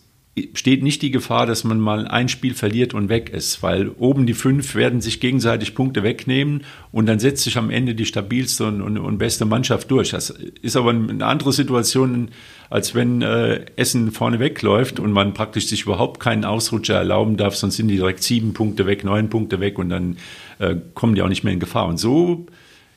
steht 0.53 0.83
nicht 0.83 1.01
die 1.01 1.11
Gefahr, 1.11 1.45
dass 1.45 1.63
man 1.63 1.79
mal 1.79 2.07
ein 2.07 2.29
Spiel 2.29 2.53
verliert 2.53 2.93
und 2.93 3.09
weg 3.09 3.29
ist, 3.29 3.61
weil 3.61 3.89
oben 3.89 4.25
die 4.25 4.33
fünf 4.33 4.75
werden 4.75 5.01
sich 5.01 5.19
gegenseitig 5.19 5.75
Punkte 5.75 6.03
wegnehmen 6.03 6.63
und 6.91 7.05
dann 7.05 7.19
setzt 7.19 7.43
sich 7.43 7.57
am 7.57 7.69
Ende 7.69 7.95
die 7.95 8.05
stabilste 8.05 8.65
und, 8.65 8.81
und, 8.81 8.97
und 8.97 9.17
beste 9.17 9.45
Mannschaft 9.45 9.91
durch. 9.91 10.11
Das 10.11 10.29
ist 10.61 10.75
aber 10.75 10.91
eine 10.91 11.25
andere 11.25 11.51
Situation, 11.51 12.29
als 12.69 12.95
wenn 12.95 13.21
äh, 13.21 13.65
Essen 13.75 14.11
vorne 14.11 14.39
wegläuft 14.39 14.99
und 14.99 15.11
man 15.11 15.33
praktisch 15.33 15.67
sich 15.67 15.83
überhaupt 15.83 16.19
keinen 16.19 16.45
Ausrutscher 16.45 16.95
erlauben 16.95 17.37
darf, 17.37 17.55
sonst 17.55 17.77
sind 17.77 17.87
die 17.87 17.97
direkt 17.97 18.23
sieben 18.23 18.53
Punkte 18.53 18.85
weg, 18.85 19.03
neun 19.03 19.29
Punkte 19.29 19.59
weg 19.59 19.77
und 19.79 19.89
dann 19.89 20.17
äh, 20.59 20.75
kommen 20.93 21.15
die 21.15 21.21
auch 21.21 21.29
nicht 21.29 21.43
mehr 21.43 21.53
in 21.53 21.59
Gefahr. 21.59 21.87
Und 21.87 21.97
so 21.97 22.45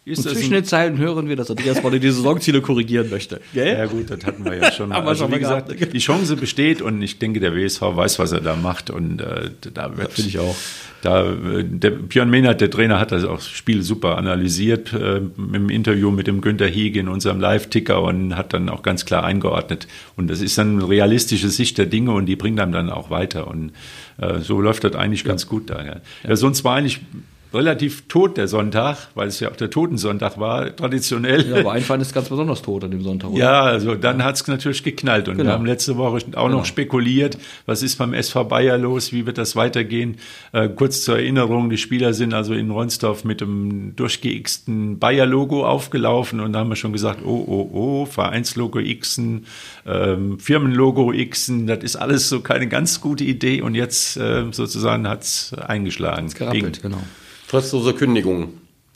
ist 0.04 0.26
und 0.26 0.34
zwischen 0.34 0.52
den 0.52 0.64
Zeilen 0.64 0.98
hören 0.98 1.28
wir, 1.28 1.36
dass 1.36 1.50
Andreas 1.50 1.82
Wolle 1.84 2.00
die 2.00 2.10
Saisonziele 2.10 2.60
korrigieren 2.60 3.08
möchte. 3.08 3.40
Gell? 3.54 3.78
Ja 3.78 3.86
gut, 3.86 4.10
das 4.10 4.24
hatten 4.24 4.44
wir 4.44 4.56
ja 4.56 4.72
schon. 4.72 4.90
Aber 4.92 5.10
also, 5.10 5.30
wie 5.30 5.38
gesagt, 5.38 5.72
die 5.92 5.98
Chance 5.98 6.34
besteht 6.36 6.82
und 6.82 7.00
ich 7.02 7.20
denke, 7.20 7.38
der 7.38 7.54
WSV 7.54 7.80
weiß, 7.82 8.18
was 8.18 8.32
er 8.32 8.40
da 8.40 8.56
macht 8.56 8.90
und 8.90 9.20
äh, 9.20 9.50
da 9.72 9.96
wird. 9.96 10.12
Finde 10.12 10.28
ich 10.28 10.38
auch. 10.40 10.56
Da, 11.02 11.30
äh, 11.30 11.64
der 11.64 11.90
Björn 11.90 12.30
Mehnert, 12.30 12.60
der 12.60 12.70
Trainer, 12.70 12.98
hat 12.98 13.12
das 13.12 13.24
auch 13.24 13.40
Spiel 13.40 13.82
super 13.82 14.18
analysiert 14.18 14.92
äh, 14.92 15.18
im 15.18 15.68
Interview 15.68 16.10
mit 16.10 16.26
dem 16.26 16.40
Günter 16.40 16.66
Hiege 16.66 16.98
in 16.98 17.08
unserem 17.08 17.38
Live-Ticker 17.38 18.02
und 18.02 18.36
hat 18.36 18.52
dann 18.54 18.68
auch 18.68 18.82
ganz 18.82 19.04
klar 19.04 19.22
eingeordnet. 19.22 19.86
Und 20.16 20.28
das 20.28 20.40
ist 20.40 20.58
dann 20.58 20.80
eine 20.80 20.88
realistische 20.88 21.48
Sicht 21.48 21.78
der 21.78 21.86
Dinge 21.86 22.10
und 22.12 22.26
die 22.26 22.34
bringt 22.34 22.58
einem 22.58 22.72
dann 22.72 22.90
auch 22.90 23.10
weiter. 23.10 23.46
Und 23.46 23.70
äh, 24.18 24.40
so 24.40 24.60
läuft 24.60 24.82
das 24.82 24.96
eigentlich 24.96 25.22
ja. 25.22 25.28
ganz 25.28 25.46
gut 25.46 25.70
da. 25.70 25.84
Ja. 25.84 25.96
ja, 26.26 26.36
sonst 26.36 26.64
war 26.64 26.74
eigentlich 26.74 27.00
relativ 27.54 28.08
tot 28.08 28.36
der 28.36 28.48
Sonntag, 28.48 29.08
weil 29.14 29.28
es 29.28 29.40
ja 29.40 29.50
auch 29.50 29.56
der 29.56 29.70
Totensonntag 29.70 30.38
war, 30.38 30.74
traditionell. 30.74 31.48
Ja, 31.48 31.60
aber 31.60 31.72
Einfahren 31.72 32.00
ist 32.00 32.14
ganz 32.14 32.28
besonders 32.28 32.62
tot 32.62 32.84
an 32.84 32.90
dem 32.90 33.02
Sonntag, 33.02 33.30
oder? 33.30 33.38
Ja, 33.38 33.62
also 33.62 33.94
dann 33.94 34.24
hat 34.24 34.36
es 34.36 34.46
natürlich 34.46 34.82
geknallt. 34.82 35.28
Und 35.28 35.36
genau. 35.36 35.50
wir 35.50 35.54
haben 35.54 35.66
letzte 35.66 35.96
Woche 35.96 36.16
auch 36.16 36.20
genau. 36.20 36.48
noch 36.48 36.64
spekuliert, 36.64 37.38
was 37.66 37.82
ist 37.82 37.96
beim 37.96 38.14
SV 38.14 38.44
Bayer 38.44 38.78
los, 38.78 39.12
wie 39.12 39.26
wird 39.26 39.38
das 39.38 39.56
weitergehen. 39.56 40.16
Äh, 40.52 40.68
kurz 40.68 41.02
zur 41.02 41.16
Erinnerung, 41.16 41.70
die 41.70 41.78
Spieler 41.78 42.14
sind 42.14 42.34
also 42.34 42.54
in 42.54 42.70
Ronsdorf 42.70 43.24
mit 43.24 43.40
dem 43.40 43.94
durchgeixten 43.96 44.98
Bayer-Logo 44.98 45.66
aufgelaufen 45.66 46.40
und 46.40 46.52
da 46.52 46.60
haben 46.60 46.68
wir 46.68 46.76
schon 46.76 46.92
gesagt, 46.92 47.20
oh, 47.24 47.44
oh, 47.46 47.70
oh, 47.72 48.06
Vereinslogo 48.06 48.80
Xen, 48.80 49.46
ähm, 49.86 50.38
Firmenlogo 50.38 51.12
Xen, 51.12 51.66
das 51.66 51.84
ist 51.84 51.96
alles 51.96 52.28
so 52.28 52.40
keine 52.40 52.68
ganz 52.68 53.00
gute 53.00 53.24
Idee 53.24 53.62
und 53.62 53.74
jetzt 53.74 54.16
äh, 54.16 54.44
sozusagen 54.50 55.08
hat 55.08 55.22
es 55.22 55.54
eingeschlagen. 55.54 56.26
Es 56.26 56.34
gerappelt, 56.34 56.82
genau. 56.82 57.02
Fristlose 57.52 57.92
Kündigung. 57.92 58.54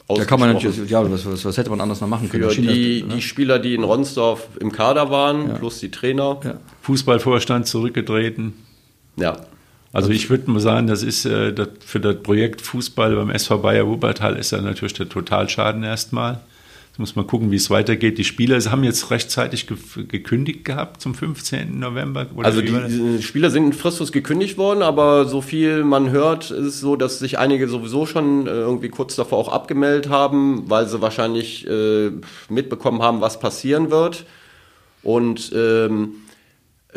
Da 0.08 0.24
kann 0.24 0.40
man 0.40 0.54
natürlich, 0.54 0.88
ja, 0.88 1.10
was, 1.10 1.26
was, 1.26 1.44
was, 1.44 1.58
hätte 1.58 1.68
man 1.68 1.78
anders 1.78 2.00
noch 2.00 2.08
machen 2.08 2.30
können? 2.30 2.48
Für 2.48 2.62
die, 2.62 3.02
ne? 3.02 3.16
die 3.16 3.20
Spieler, 3.20 3.58
die 3.58 3.74
in 3.74 3.84
Ronsdorf 3.84 4.48
im 4.60 4.72
Kader 4.72 5.10
waren, 5.10 5.48
ja. 5.48 5.54
plus 5.56 5.80
die 5.80 5.90
Trainer. 5.90 6.40
Ja. 6.42 6.54
Fußballvorstand 6.80 7.66
zurückgetreten. 7.66 8.54
Ja. 9.16 9.36
Also 9.92 10.08
ich 10.08 10.30
würde 10.30 10.50
mal 10.50 10.60
sagen, 10.60 10.86
das 10.86 11.02
ist 11.02 11.26
äh, 11.26 11.52
das, 11.52 11.68
für 11.84 12.00
das 12.00 12.22
Projekt 12.22 12.62
Fußball 12.62 13.14
beim 13.14 13.28
SV 13.28 13.58
Bayer 13.58 13.86
Wuppertal 13.86 14.36
ist 14.36 14.52
ja 14.52 14.60
natürlich 14.62 14.94
der 14.94 15.10
Totalschaden 15.10 15.82
erstmal. 15.82 16.40
Jetzt 16.96 17.00
muss 17.00 17.14
man 17.14 17.26
gucken, 17.26 17.50
wie 17.50 17.56
es 17.56 17.68
weitergeht. 17.68 18.16
Die 18.16 18.24
Spieler 18.24 18.58
haben 18.70 18.82
jetzt 18.82 19.10
rechtzeitig 19.10 19.66
ge 19.66 19.76
gekündigt 20.08 20.64
gehabt 20.64 21.02
zum 21.02 21.14
15. 21.14 21.78
November. 21.78 22.26
also 22.38 22.62
die, 22.62 23.22
Spieler 23.22 23.50
sind 23.50 23.74
fristlos 23.74 24.12
gekündigt 24.12 24.56
worden, 24.56 24.80
aber 24.80 25.26
so 25.26 25.42
viel 25.42 25.84
man 25.84 26.08
hört, 26.08 26.50
ist 26.50 26.66
es 26.66 26.80
so, 26.80 26.96
dass 26.96 27.18
sich 27.18 27.38
einige 27.38 27.68
sowieso 27.68 28.06
schon 28.06 28.46
äh, 28.46 28.50
irgendwie 28.50 28.88
kurz 28.88 29.14
davor 29.14 29.36
auch 29.36 29.52
abgemeldet 29.52 30.08
haben, 30.08 30.70
weil 30.70 30.88
sie 30.88 31.02
wahrscheinlich 31.02 31.66
äh, 31.66 32.12
mitbekommen 32.48 33.02
haben, 33.02 33.20
was 33.20 33.40
passieren 33.40 33.90
wird. 33.90 34.24
Und 35.02 35.52
ähm, 35.54 36.14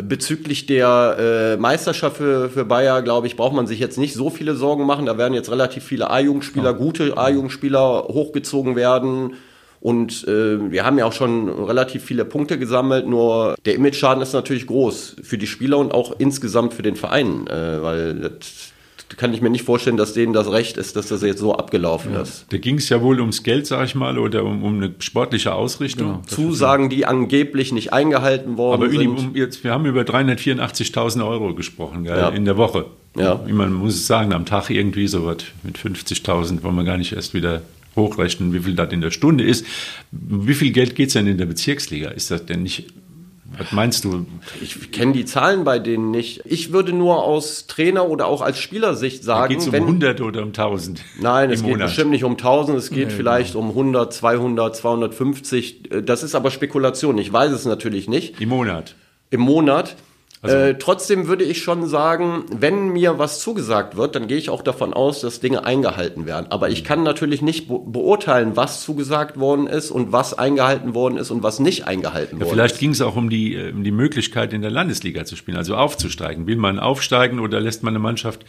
Bezüglich 0.01 0.65
der 0.65 1.17
äh, 1.57 1.57
Meisterschaft 1.57 2.15
für, 2.15 2.49
für 2.49 2.63
Bayer, 2.63 3.01
glaube 3.01 3.27
ich, 3.27 3.35
braucht 3.35 3.53
man 3.53 3.67
sich 3.67 3.79
jetzt 3.79 3.97
nicht 3.97 4.13
so 4.13 4.29
viele 4.29 4.55
Sorgen 4.55 4.85
machen. 4.85 5.05
Da 5.05 5.17
werden 5.17 5.33
jetzt 5.33 5.51
relativ 5.51 5.83
viele 5.83 6.09
A-Jugendspieler, 6.09 6.73
gute 6.73 7.17
A-Jugendspieler 7.17 8.05
hochgezogen 8.07 8.77
werden. 8.77 9.33
Und 9.81 10.27
äh, 10.27 10.71
wir 10.71 10.85
haben 10.85 10.97
ja 10.97 11.05
auch 11.05 11.13
schon 11.13 11.47
relativ 11.47 12.03
viele 12.03 12.25
Punkte 12.25 12.59
gesammelt, 12.59 13.07
nur 13.07 13.55
der 13.65 13.75
Image-Schaden 13.75 14.21
ist 14.21 14.33
natürlich 14.33 14.67
groß 14.67 15.17
für 15.23 15.37
die 15.37 15.47
Spieler 15.47 15.77
und 15.77 15.93
auch 15.93 16.15
insgesamt 16.17 16.73
für 16.73 16.81
den 16.81 16.97
Verein, 16.97 17.47
äh, 17.47 17.81
weil 17.81 18.15
das 18.15 18.73
kann 19.17 19.33
ich 19.33 19.41
mir 19.41 19.49
nicht 19.49 19.63
vorstellen, 19.63 19.97
dass 19.97 20.13
denen 20.13 20.33
das 20.33 20.51
Recht 20.51 20.77
ist, 20.77 20.95
dass 20.95 21.07
das 21.07 21.21
jetzt 21.21 21.39
so 21.39 21.55
abgelaufen 21.55 22.13
ja. 22.13 22.21
ist. 22.21 22.45
Da 22.49 22.57
ging 22.57 22.77
es 22.77 22.89
ja 22.89 23.01
wohl 23.01 23.19
ums 23.19 23.43
Geld, 23.43 23.65
sag 23.65 23.85
ich 23.85 23.95
mal, 23.95 24.17
oder 24.17 24.43
um, 24.43 24.63
um 24.63 24.75
eine 24.75 24.93
sportliche 24.99 25.53
Ausrichtung. 25.53 26.07
Genau, 26.07 26.21
Zusagen, 26.27 26.89
die 26.89 27.05
angeblich 27.05 27.71
nicht 27.71 27.91
eingehalten 27.91 28.57
worden 28.57 28.83
Aber 28.83 28.91
sind. 28.91 29.19
Aber 29.19 29.37
jetzt, 29.37 29.63
wir 29.63 29.71
haben 29.71 29.85
über 29.85 30.01
384.000 30.01 31.27
Euro 31.27 31.55
gesprochen 31.55 32.03
gell, 32.03 32.17
ja. 32.17 32.29
in 32.29 32.45
der 32.45 32.57
Woche. 32.57 32.85
Ja. 33.17 33.43
Man 33.47 33.73
muss 33.73 33.95
es 33.95 34.07
sagen, 34.07 34.33
am 34.33 34.45
Tag 34.45 34.69
irgendwie 34.69 35.07
so 35.07 35.25
was 35.25 35.37
mit 35.63 35.77
50.000 35.77 36.61
wollen 36.63 36.75
wir 36.75 36.83
gar 36.83 36.97
nicht 36.97 37.13
erst 37.13 37.33
wieder 37.33 37.61
hochrechnen, 37.95 38.53
wie 38.53 38.59
viel 38.59 38.75
das 38.75 38.91
in 38.93 39.01
der 39.01 39.11
Stunde 39.11 39.43
ist. 39.43 39.65
Wie 40.11 40.53
viel 40.53 40.71
Geld 40.71 40.95
geht 40.95 41.07
es 41.07 41.13
denn 41.13 41.27
in 41.27 41.37
der 41.37 41.45
Bezirksliga? 41.45 42.09
Ist 42.09 42.31
das 42.31 42.45
denn 42.45 42.63
nicht 42.63 42.87
Was 43.57 43.71
meinst 43.71 44.05
du? 44.05 44.25
Ich 44.61 44.91
kenne 44.91 45.11
die 45.13 45.25
Zahlen 45.25 45.63
bei 45.63 45.79
denen 45.79 46.11
nicht. 46.11 46.41
Ich 46.45 46.71
würde 46.71 46.93
nur 46.93 47.23
aus 47.23 47.67
Trainer 47.67 48.07
oder 48.07 48.27
auch 48.27 48.41
als 48.41 48.59
Spielersicht 48.59 49.23
sagen, 49.23 49.49
geht 49.49 49.59
es 49.59 49.67
um 49.67 49.73
wenn 49.73 49.83
100 49.83 50.21
oder 50.21 50.41
um 50.43 50.49
1000? 50.49 51.01
Nein, 51.19 51.49
es 51.51 51.61
geht 51.61 51.71
Monat? 51.71 51.87
bestimmt 51.87 52.11
nicht 52.11 52.23
um 52.23 52.33
1000, 52.33 52.77
es 52.77 52.89
geht 52.91 53.11
vielleicht 53.11 53.55
um 53.55 53.69
100, 53.69 54.13
200, 54.13 54.75
250. 54.75 55.91
Äh, 55.91 56.03
Das 56.03 56.23
ist 56.23 56.35
aber 56.35 56.51
Spekulation. 56.51 57.17
Ich 57.17 57.33
weiß 57.33 57.51
es 57.51 57.65
natürlich 57.65 58.07
nicht. 58.07 58.39
Im 58.39 58.49
Monat. 58.49 58.95
Im 59.31 59.41
Monat. 59.41 59.95
Also- 60.41 60.55
äh, 60.55 60.77
trotzdem 60.77 61.27
würde 61.27 61.43
ich 61.43 61.61
schon 61.61 61.85
sagen, 61.87 62.45
wenn 62.49 62.89
mir 62.89 63.19
was 63.19 63.41
zugesagt 63.41 63.97
wird, 63.97 64.15
dann 64.15 64.27
gehe 64.27 64.37
ich 64.37 64.49
auch 64.49 64.61
davon 64.61 64.93
aus, 64.93 65.19
dass 65.19 65.41
Dinge 65.41 65.65
eingehalten 65.65 66.25
werden. 66.25 66.45
Aber 66.49 66.69
ich 66.69 66.85
kann 66.85 67.03
natürlich 67.03 67.41
nicht 67.41 67.67
be 67.67 67.77
beurteilen, 67.85 68.55
was 68.55 68.81
zugesagt 68.81 69.37
worden 69.37 69.67
ist 69.67 69.91
und 69.91 70.13
was 70.13 70.33
eingehalten 70.37 70.93
worden 70.93 71.17
ist 71.17 71.29
und 71.31 71.43
was 71.43 71.59
nicht 71.59 71.87
eingehalten 71.87 72.37
Ja, 72.37 72.45
worden 72.45 72.53
vielleicht 72.53 72.75
ist. 72.75 72.79
ging 72.79 72.91
es 72.91 73.01
auch 73.01 73.17
um 73.17 73.29
die, 73.29 73.55
äh, 73.55 73.71
um 73.73 73.83
die 73.83 73.91
Möglichkeit, 73.91 74.53
in 74.53 74.61
der 74.61 74.71
Landesliga 74.71 75.25
zu 75.25 75.35
spielen, 75.35 75.57
also 75.57 75.75
aufzusteigen. 75.75 76.47
Will 76.47 76.55
man 76.55 76.79
aufsteigen 76.79 77.39
oder 77.39 77.59
lässt 77.59 77.83
man 77.83 77.91
eine 77.93 77.99
Mannschaft 77.99 78.45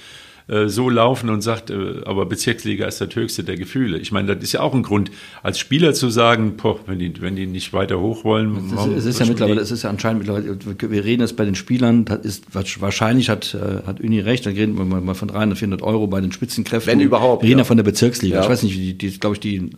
äh, 0.50 0.68
so 0.68 0.90
laufen 0.90 1.30
und 1.30 1.42
sagt, 1.42 1.70
äh, 1.70 2.02
aber 2.04 2.26
Bezirksliga 2.26 2.86
ist 2.86 3.00
das 3.00 3.14
höchste 3.14 3.44
der 3.44 3.56
Gefühle. 3.56 3.98
Ich 3.98 4.10
meine, 4.10 4.34
das 4.34 4.42
ist 4.42 4.52
ja 4.52 4.60
auch 4.60 4.74
ein 4.74 4.82
Grund, 4.82 5.12
als 5.44 5.60
Spieler 5.60 5.94
zu 5.94 6.10
sagen, 6.10 6.56
boah, 6.56 6.80
wenn 6.86 6.98
die, 6.98 7.12
wenn 7.20 7.36
die 7.36 7.46
nicht 7.46 7.72
weiter 7.72 8.00
hoch 8.00 8.24
wollen. 8.24 8.72
Es 8.74 8.86
ist, 8.86 8.96
es 8.96 9.04
ist 9.06 9.20
ja 9.20 9.26
mittlerweile, 9.26 9.60
es 9.60 9.70
ist 9.70 9.84
ja 9.84 9.90
anscheinend 9.90 10.26
mittlerweile, 10.26 10.58
wir 10.90 11.04
reden 11.04 11.22
jetzt 11.22 11.36
bei 11.36 11.44
den 11.44 11.54
Spielern, 11.54 12.04
das 12.04 12.24
ist 12.24 12.46
wahrscheinlich 12.52 13.30
hat, 13.30 13.54
äh, 13.54 13.86
hat 13.86 14.00
Uni 14.00 14.18
recht, 14.18 14.44
dann 14.44 14.54
reden 14.54 14.76
wir 14.76 14.84
mal 14.84 15.14
von 15.14 15.28
300, 15.28 15.56
400 15.56 15.82
Euro 15.82 16.08
bei 16.08 16.20
den 16.20 16.32
Spitzenkräften. 16.32 16.92
Wenn 16.92 17.00
überhaupt, 17.00 17.42
Wir 17.42 17.50
reden 17.50 17.60
ja 17.60 17.64
von 17.64 17.76
der 17.76 17.84
Bezirksliga. 17.84 18.36
Ja. 18.36 18.42
Ich 18.42 18.48
weiß 18.48 18.64
nicht, 18.64 18.76
die, 18.76 18.98
die 18.98 19.06
ist, 19.06 19.20
glaube 19.20 19.36
ich, 19.36 19.40
die 19.40 19.70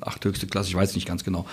achthöchste 0.00 0.46
Klasse, 0.46 0.70
ich 0.70 0.74
weiß 0.74 0.94
nicht 0.94 1.06
ganz 1.06 1.24
genau. 1.24 1.46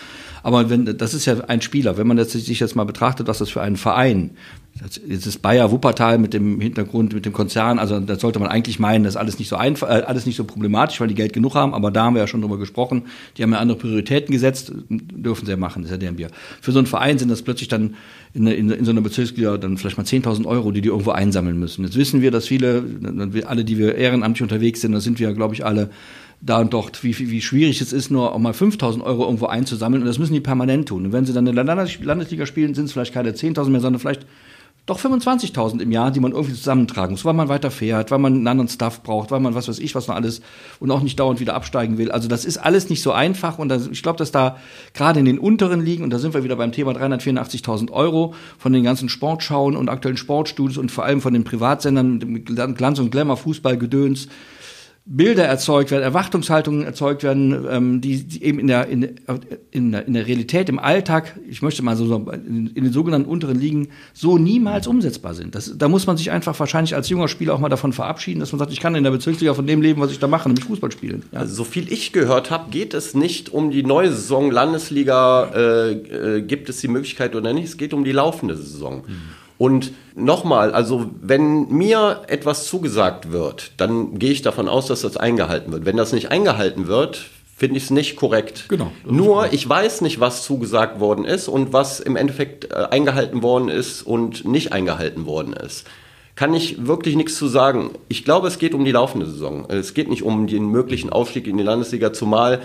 Aber 0.43 0.69
wenn, 0.69 0.97
das 0.97 1.13
ist 1.13 1.25
ja 1.25 1.41
ein 1.45 1.62
Spieler. 1.62 1.97
Wenn 1.97 2.07
man 2.07 2.17
das, 2.17 2.31
sich 2.31 2.59
jetzt 2.59 2.75
mal 2.75 2.85
betrachtet, 2.85 3.27
was 3.27 3.39
das 3.39 3.50
für 3.50 3.62
einen 3.62 3.77
Verein, 3.77 4.31
jetzt 4.82 5.25
ist 5.25 5.41
Bayer 5.41 5.72
Wuppertal 5.72 6.17
mit 6.17 6.34
dem 6.34 6.60
Hintergrund, 6.60 7.13
mit 7.13 7.25
dem 7.25 7.32
Konzern, 7.32 7.79
also 7.79 8.00
da 8.01 8.20
sollte 8.20 8.39
man 8.39 8.50
eigentlich 8.50 8.77
meinen, 8.77 9.05
das 9.05 9.13
ist 9.13 9.17
alles 9.17 9.39
nicht 9.39 9.48
so 9.48 9.55
einfach, 9.55 9.88
äh, 9.88 10.03
alles 10.05 10.25
nicht 10.25 10.36
so 10.36 10.44
problematisch, 10.44 11.00
weil 11.00 11.08
die 11.08 11.15
Geld 11.15 11.32
genug 11.32 11.55
haben, 11.55 11.74
aber 11.74 11.91
da 11.91 12.03
haben 12.03 12.15
wir 12.15 12.22
ja 12.22 12.27
schon 12.27 12.41
drüber 12.41 12.58
gesprochen, 12.58 13.03
die 13.38 13.44
haben 13.44 13.53
ja 13.53 13.60
andere 13.60 13.77
Prioritäten 13.77 14.34
gesetzt, 14.34 14.74
dürfen 14.89 15.46
sie 15.46 15.51
ja 15.51 15.58
machen, 15.58 15.84
das 15.84 15.91
ist 15.91 15.96
ja 15.96 15.98
deren 15.98 16.17
Bier. 16.17 16.27
Für 16.62 16.74
so 16.74 16.79
einen 16.79 16.88
Verein 16.88 17.17
sind 17.17 17.29
das 17.29 17.41
plötzlich 17.41 17.70
dann 17.70 17.96
in, 18.34 18.48
in, 18.48 18.70
in 18.70 18.84
so 18.84 18.91
einer 18.91 19.00
Bezirksliga 19.00 19.58
dann 19.58 19.77
vielleicht 19.77 19.98
mal 19.98 20.03
10.000 20.03 20.46
Euro, 20.46 20.72
die 20.72 20.82
die 20.82 20.89
irgendwo 20.89 21.12
einsammeln 21.12 21.58
müssen. 21.58 21.86
Jetzt 21.86 21.96
wissen 21.96 22.22
wir, 22.22 22.32
dass 22.32 22.46
viele, 22.46 22.84
alle, 23.46 23.63
die 23.63 23.77
wir 23.77 23.96
ehrenamtlich 23.96 24.44
unterwegs 24.44 24.82
sind, 24.82 24.91
da 24.91 25.00
sind 25.00 25.20
wir, 25.20 25.32
glaube 25.34 25.53
ich, 25.53 25.65
alle 25.65 25.89
da 26.41 26.60
und 26.60 26.74
dort, 26.74 27.01
wie, 27.05 27.17
wie, 27.17 27.32
wie 27.32 27.41
schwierig 27.41 27.79
es 27.79 27.94
ist, 27.94 28.12
nur 28.12 28.34
auch 28.34 28.39
mal 28.39 28.53
5000 28.53 29.01
Euro 29.05 29.24
irgendwo 29.24 29.46
einzusammeln. 29.46 30.03
Und 30.03 30.08
das 30.08 30.20
müssen 30.20 30.34
die 30.34 30.41
permanent 30.41 30.89
tun. 30.89 31.05
Und 31.05 31.13
wenn 31.13 31.25
sie 31.25 31.32
dann 31.32 31.48
in 31.48 31.55
der 31.55 31.63
Landes 31.63 31.98
Landesliga 32.03 32.46
spielen, 32.46 32.74
sind 32.75 32.86
es 32.86 32.91
vielleicht 32.91 33.13
keine 33.13 33.32
10.000 33.32 33.70
mehr, 33.70 33.79
sondern 33.79 34.01
vielleicht 34.01 34.25
doch 34.86 35.00
25.000 35.00 35.82
im 35.82 35.92
Jahr, 35.92 36.12
die 36.12 36.20
man 36.20 36.32
irgendwie 36.32 36.54
zusammentragen 36.54 37.13
muss, 37.13 37.25
weil 37.25 37.34
man 37.34 37.50
weiter 37.50 37.72
fährt, 37.72 38.12
weil 38.12 38.20
man 38.20 38.34
einen 38.34 38.48
anderen 38.48 38.68
Stuff 38.68 39.01
braucht, 39.01 39.32
weil 39.32 39.39
man 39.39 39.56
was 39.56 39.68
weiß 39.68 39.80
ich, 39.80 39.96
was 39.96 40.08
noch 40.08 40.15
alles 40.15 40.42
und 40.80 40.92
auch 40.92 41.01
nicht 41.01 41.20
dauernd 41.20 41.39
wieder 41.39 41.56
absteigen 41.56 41.98
will. 41.98 42.12
Also 42.12 42.27
das 42.27 42.46
ist 42.46 42.58
alles 42.58 42.89
nicht 42.89 43.01
so 43.01 43.12
einfach 43.12 43.58
und 43.58 43.70
das, 43.70 43.88
ich 43.88 44.04
glaube, 44.04 44.18
dass 44.18 44.32
da 44.32 44.58
gerade 44.94 45.20
in 45.20 45.25
den 45.25 45.39
unteren 45.39 45.82
Ligen, 45.82 46.04
und 46.04 46.12
da 46.12 46.20
sind 46.20 46.36
wir 46.36 46.44
wieder 46.44 46.56
beim 46.56 46.72
Thema 46.72 46.92
384.000 46.92 47.92
Euro 47.92 48.36
von 48.60 48.74
den 48.74 48.84
ganzen 48.84 49.10
Sportschauen 49.10 49.75
und 49.75 49.89
aktuellen 49.89 50.18
Sportstudios 50.18 50.77
und 50.77 50.92
vor 50.92 51.04
allem 51.04 51.22
von 51.22 51.34
den 51.34 51.44
Privatsendern, 51.44 52.20
dem 52.20 52.46
Glanz 52.46 53.00
und 53.00 53.10
Glamour, 53.10 53.38
Fußballgedöns, 53.38 54.27
Bilder 55.07 55.43
erzeugt 55.43 55.91
werden, 55.91 56.01
Erwartungshaltungen 56.01 56.83
erzeugt 56.83 57.21
werden, 57.21 57.67
ähm, 57.69 58.01
die, 58.01 58.24
die 58.24 58.43
eben 58.43 58.57
in 58.57 58.65
der, 58.65 58.88
in, 58.88 59.15
in, 59.69 59.91
der, 59.91 60.07
in 60.07 60.13
der 60.13 60.25
Realität, 60.25 60.67
im 60.67 60.79
Alltag, 60.79 61.39
ich 61.47 61.62
möchte 61.62 61.83
mal 61.83 61.95
so 61.95 62.07
so 62.07 62.31
in, 62.31 62.71
in 62.74 62.83
den 62.85 62.91
sogenannten 62.91 63.29
unteren 63.29 63.59
Ligen, 63.59 63.89
so 64.13 64.39
niemals 64.39 64.88
umsetzbar 64.88 65.35
sind. 65.35 65.53
Das, 65.53 65.77
da 65.77 65.89
muss 65.89 66.07
man 66.07 66.17
sich 66.17 66.31
einfach 66.31 66.59
wahrscheinlich 66.59 66.95
als 66.95 67.07
junger 67.07 67.27
Spieler 67.27 67.53
auch 67.53 67.59
mal 67.59 67.69
davon 67.69 67.93
verabschieden, 67.93 68.39
dass 68.39 68.51
man 68.51 68.57
sagt, 68.57 68.71
ich 68.71 68.79
kann 68.79 68.95
in 68.95 69.03
der 69.03 69.12
Bezirksliga 69.12 69.53
von 69.53 69.67
dem 69.67 69.83
leben, 69.83 70.01
was 70.01 70.12
ich 70.12 70.17
da 70.17 70.27
mache, 70.27 70.50
nämlich 70.50 70.65
Fußball 70.65 70.91
spielen. 70.91 71.21
Ja. 71.31 71.41
Also, 71.41 71.53
so 71.53 71.63
viel 71.65 71.91
ich 71.93 72.12
gehört 72.12 72.50
habe, 72.50 72.71
geht 72.71 72.96
es 72.96 73.13
nicht 73.13 73.50
um 73.50 73.70
die 73.70 73.83
neue 73.83 74.09
Saison 74.09 74.50
Landesliga, 74.50 75.51
äh, 75.53 75.91
äh, 75.91 76.41
gibt 76.41 76.68
es 76.70 76.81
die 76.81 76.87
Möglichkeit 76.87 77.35
oder 77.35 77.53
nicht, 77.53 77.65
es 77.65 77.77
geht 77.77 77.94
um 77.94 78.05
die 78.05 78.11
laufende 78.11 78.57
Saison. 78.57 79.03
Und 79.57 79.94
nochmal, 80.15 80.74
also 80.74 81.09
wenn 81.22 81.70
mir 81.70 82.24
etwas 82.27 82.68
zugesagt 82.68 83.31
wird, 83.31 83.72
dann 83.77 84.20
gehe 84.20 84.31
ich 84.31 84.41
davon 84.41 84.68
aus, 84.68 84.87
dass 84.87 85.01
das 85.01 85.18
eingehalten 85.18 85.72
wird. 85.72 85.85
Wenn 85.85 85.98
das 85.98 86.11
nicht 86.11 86.31
eingehalten 86.31 86.87
wird, 86.87 87.25
finde 87.55 87.77
ich 87.77 87.83
es 87.83 87.89
nicht 87.89 88.18
korrekt. 88.18 88.65
Genau, 88.68 88.91
Nur 89.05 89.53
ich 89.53 89.68
weiß 89.68 90.01
nicht, 90.01 90.20
was 90.20 90.44
zugesagt 90.44 91.00
worden 91.00 91.24
ist 91.24 91.48
und 91.48 91.72
was 91.72 92.01
im 92.01 92.18
Endeffekt 92.18 92.72
äh, 92.72 92.87
eingehalten 92.91 93.44
worden 93.44 93.70
ist 93.70 94.01
und 94.01 94.46
nicht 94.46 94.74
eingehalten 94.74 95.25
worden 95.25 95.53
ist. 95.53 95.87
Kann 96.35 96.53
ich 96.53 96.85
wirklich 96.85 97.15
nichts 97.15 97.37
zu 97.37 97.48
sagen. 97.48 97.91
Ich 98.09 98.25
glaube, 98.25 98.50
es 98.50 98.59
geht 98.59 98.74
um 98.74 98.83
die 98.83 98.91
laufende 98.91 99.25
Saison. 99.25 99.70
Es 99.70 99.94
geht 99.94 100.09
nicht 100.09 100.24
um 100.24 100.48
den 100.48 100.68
möglichen 100.68 101.09
Aufstieg 101.09 101.48
in 101.48 101.55
die 101.55 101.63
Landesliga, 101.63 102.11
zumal 102.11 102.61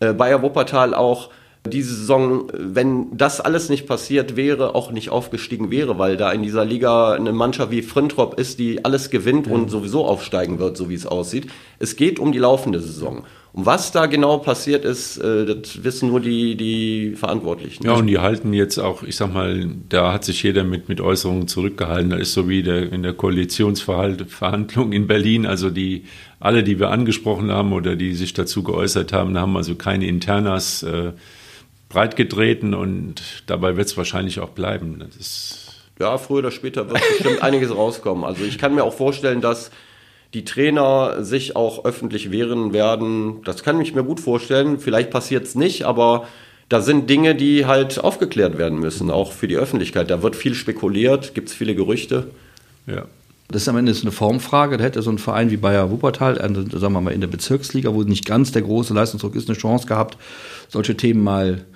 äh, 0.00 0.14
Bayer 0.14 0.40
Wuppertal 0.40 0.94
auch 0.94 1.28
diese 1.66 1.94
Saison, 1.94 2.50
wenn 2.52 3.16
das 3.16 3.40
alles 3.40 3.68
nicht 3.68 3.86
passiert 3.86 4.34
wäre, 4.34 4.74
auch 4.74 4.90
nicht 4.90 5.10
aufgestiegen 5.10 5.70
wäre, 5.70 5.98
weil 5.98 6.16
da 6.16 6.32
in 6.32 6.42
dieser 6.42 6.64
Liga 6.64 7.12
eine 7.12 7.32
Mannschaft 7.32 7.70
wie 7.70 7.82
Frintrop 7.82 8.38
ist, 8.38 8.58
die 8.58 8.84
alles 8.84 9.10
gewinnt 9.10 9.46
und 9.46 9.70
sowieso 9.70 10.04
aufsteigen 10.04 10.58
wird, 10.58 10.76
so 10.76 10.88
wie 10.90 10.94
es 10.94 11.06
aussieht. 11.06 11.46
Es 11.78 11.94
geht 11.94 12.18
um 12.18 12.32
die 12.32 12.40
laufende 12.40 12.80
Saison. 12.80 13.24
Und 13.52 13.66
was 13.66 13.92
da 13.92 14.06
genau 14.06 14.38
passiert 14.38 14.84
ist, 14.84 15.18
äh, 15.18 15.44
das 15.44 15.84
wissen 15.84 16.08
nur 16.08 16.20
die, 16.20 16.56
die 16.56 17.14
Verantwortlichen. 17.16 17.84
Ja, 17.84 17.92
und 17.92 18.06
die 18.06 18.18
halten 18.18 18.54
jetzt 18.54 18.78
auch, 18.78 19.02
ich 19.02 19.14
sag 19.14 19.32
mal, 19.32 19.68
da 19.90 20.12
hat 20.12 20.24
sich 20.24 20.42
jeder 20.42 20.64
mit, 20.64 20.88
mit 20.88 21.02
Äußerungen 21.02 21.48
zurückgehalten. 21.48 22.10
Da 22.10 22.16
ist 22.16 22.32
so 22.32 22.48
wie 22.48 22.62
der, 22.62 22.90
in 22.90 23.02
der 23.02 23.12
Koalitionsverhandlung 23.12 24.92
in 24.92 25.06
Berlin, 25.06 25.44
also 25.44 25.68
die, 25.68 26.04
alle, 26.40 26.64
die 26.64 26.80
wir 26.80 26.90
angesprochen 26.90 27.52
haben 27.52 27.74
oder 27.74 27.94
die 27.94 28.14
sich 28.14 28.32
dazu 28.32 28.62
geäußert 28.62 29.12
haben, 29.12 29.36
haben 29.36 29.56
also 29.56 29.74
keine 29.74 30.06
Internas 30.06 30.82
äh, 30.82 31.12
breitgetreten 31.92 32.74
und 32.74 33.22
dabei 33.46 33.76
wird 33.76 33.86
es 33.86 33.96
wahrscheinlich 33.96 34.40
auch 34.40 34.50
bleiben. 34.50 34.98
Das 34.98 35.16
ist 35.16 35.68
Ja, 36.00 36.18
früher 36.18 36.38
oder 36.38 36.50
später 36.50 36.88
wird 36.88 37.00
bestimmt 37.18 37.42
einiges 37.42 37.74
rauskommen. 37.74 38.24
Also 38.24 38.44
ich 38.44 38.58
kann 38.58 38.74
mir 38.74 38.84
auch 38.84 38.94
vorstellen, 38.94 39.40
dass 39.40 39.70
die 40.34 40.44
Trainer 40.44 41.22
sich 41.22 41.56
auch 41.56 41.84
öffentlich 41.84 42.30
wehren 42.30 42.72
werden. 42.72 43.42
Das 43.44 43.62
kann 43.62 43.80
ich 43.80 43.94
mir 43.94 44.02
gut 44.02 44.18
vorstellen. 44.20 44.78
Vielleicht 44.78 45.10
passiert 45.10 45.44
es 45.44 45.54
nicht, 45.54 45.84
aber 45.84 46.26
da 46.70 46.80
sind 46.80 47.10
Dinge, 47.10 47.34
die 47.34 47.66
halt 47.66 48.02
aufgeklärt 48.02 48.56
werden 48.56 48.78
müssen, 48.78 49.10
auch 49.10 49.32
für 49.32 49.46
die 49.46 49.56
Öffentlichkeit. 49.56 50.10
Da 50.10 50.22
wird 50.22 50.34
viel 50.34 50.54
spekuliert, 50.54 51.34
gibt 51.34 51.50
es 51.50 51.54
viele 51.54 51.74
Gerüchte. 51.74 52.30
ja. 52.86 53.04
Das 53.48 53.62
ist 53.62 53.68
am 53.68 53.76
Ende 53.76 53.92
eine 54.00 54.12
Formfrage. 54.12 54.78
Da 54.78 54.84
hätte 54.84 55.02
so 55.02 55.10
ein 55.10 55.18
Verein 55.18 55.50
wie 55.50 55.58
Bayer 55.58 55.90
Wuppertal, 55.90 56.38
also, 56.38 56.62
sagen 56.78 56.94
wir 56.94 57.02
mal 57.02 57.12
in 57.12 57.20
der 57.20 57.28
Bezirksliga, 57.28 57.92
wo 57.92 58.02
nicht 58.02 58.24
ganz 58.24 58.50
der 58.52 58.62
große 58.62 58.94
Leistungsdruck 58.94 59.34
ist, 59.34 59.46
eine 59.46 59.58
Chance 59.58 59.86
gehabt, 59.86 60.16
solche 60.70 60.96
Themen 60.96 61.22
mal 61.22 61.66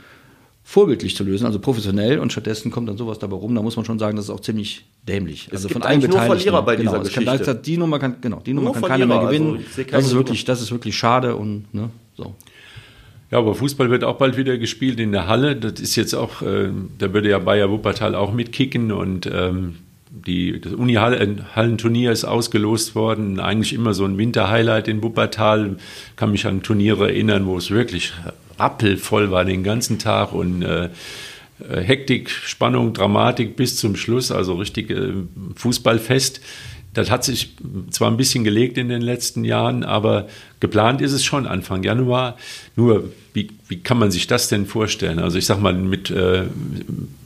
vorbildlich 0.69 1.15
zu 1.15 1.23
lösen, 1.23 1.47
also 1.47 1.61
professionell. 1.61 2.19
Und 2.19 2.33
stattdessen 2.33 2.73
kommt 2.73 2.89
dann 2.89 2.99
sowas 2.99 3.21
dabei 3.21 3.37
rum. 3.37 3.55
Da 3.55 3.63
muss 3.63 3.77
man 3.77 3.85
schon 3.85 4.01
sagen, 4.01 4.17
das 4.17 4.25
ist 4.27 4.31
auch 4.33 4.41
ziemlich 4.41 4.85
dämlich. 5.07 5.49
Also 5.53 5.69
gibt 5.69 5.75
von 5.75 5.83
allen 5.83 5.93
eigentlich 5.95 6.11
nur 6.11 6.19
Beteiligten. 6.19 6.41
Verlierer 6.43 6.63
bei 6.65 6.75
genau, 6.77 6.91
dieser 6.91 7.03
es 7.03 7.13
kann, 7.13 7.25
Geschichte. 7.25 7.55
das- 7.55 7.63
Die 7.63 7.77
Nummer 7.79 7.99
kann, 8.01 8.17
genau, 8.21 8.43
die 8.45 8.53
Nummer 8.53 8.73
Nur 8.73 8.75
kann 8.75 8.83
keiner 8.83 9.07
mehr 9.07 9.19
also 9.21 9.29
gewinnen. 9.29 9.65
keinen 9.77 9.87
das 9.93 10.07
ist 10.07 10.15
wirklich, 10.15 10.45
das 10.45 10.61
ist 10.61 10.73
wirklich 10.73 10.97
schade 10.97 11.37
und 11.37 11.73
ne, 11.73 11.89
so. 12.17 12.35
Ja, 13.31 13.39
aber 13.39 13.55
Fußball 13.55 13.91
wird 13.91 14.03
auch 14.03 14.17
bald 14.19 14.37
wieder 14.37 14.59
gespielt 14.59 14.99
in 14.99 15.13
der 15.13 15.29
Halle. 15.29 15.55
Das 15.55 15.81
ist 15.81 15.95
jetzt 15.95 16.15
auch, 16.15 16.43
äh, 16.43 16.71
da 16.99 17.13
würde 17.15 17.31
ja 17.31 17.39
Bayer 17.39 17.71
Wuppertal 17.71 18.17
auch 18.17 18.33
mitkicken 18.33 18.91
und 18.91 19.31
ähm, 19.33 19.77
die, 20.11 20.61
das 20.61 20.73
Uni-Hallenturnier 20.73 22.11
ist 22.11 22.25
ausgelost 22.25 22.97
worden. 22.97 23.39
Eigentlich 23.39 23.73
immer 23.73 23.95
so 23.95 24.05
ein 24.05 24.19
Winterhighlight 24.19 24.89
in 24.89 25.01
Wuppertal. 25.03 25.77
Kann 26.17 26.33
mich 26.33 26.45
an 26.47 26.63
Turniere 26.63 27.09
erinnern, 27.09 27.47
wo 27.47 27.57
es 27.57 27.71
wirklich 27.71 28.13
rappelvoll 28.59 29.31
war 29.31 29.45
den 29.45 29.62
ganzen 29.62 29.99
Tag 29.99 30.33
und 30.33 30.62
äh, 30.62 30.90
äh, 31.59 31.81
Hektik, 31.81 32.31
Spannung, 32.31 32.92
Dramatik 32.92 33.57
bis 33.57 33.77
zum 33.77 33.97
Schluss, 33.97 34.31
also 34.31 34.55
richtig 34.55 34.90
äh, 34.90 35.12
Fußballfest. 35.55 36.40
Das 36.95 37.11
hat 37.11 37.25
sich 37.25 37.55
zwar 37.90 38.11
ein 38.11 38.16
bisschen 38.16 38.42
gelegt 38.42 38.79
in 38.79 38.88
den 38.88 39.03
letzten 39.03 39.45
Jahren, 39.45 39.85
aber 39.85 40.29
geplant 40.61 41.03
ist 41.03 41.12
es 41.12 41.25
schon 41.25 41.47
Anfang 41.47 41.83
Januar. 41.83 42.38
Nur, 42.75 43.12
wie, 43.35 43.51
wie 43.69 43.79
kann 43.81 43.99
man 43.99 44.11
sich 44.11 44.27
das 44.27 44.49
denn 44.49 44.64
vorstellen? 44.64 45.19
Also 45.19 45.37
ich 45.37 45.45
sag 45.45 45.61
mal, 45.61 45.75
mit, 45.75 46.11
äh, 46.11 46.45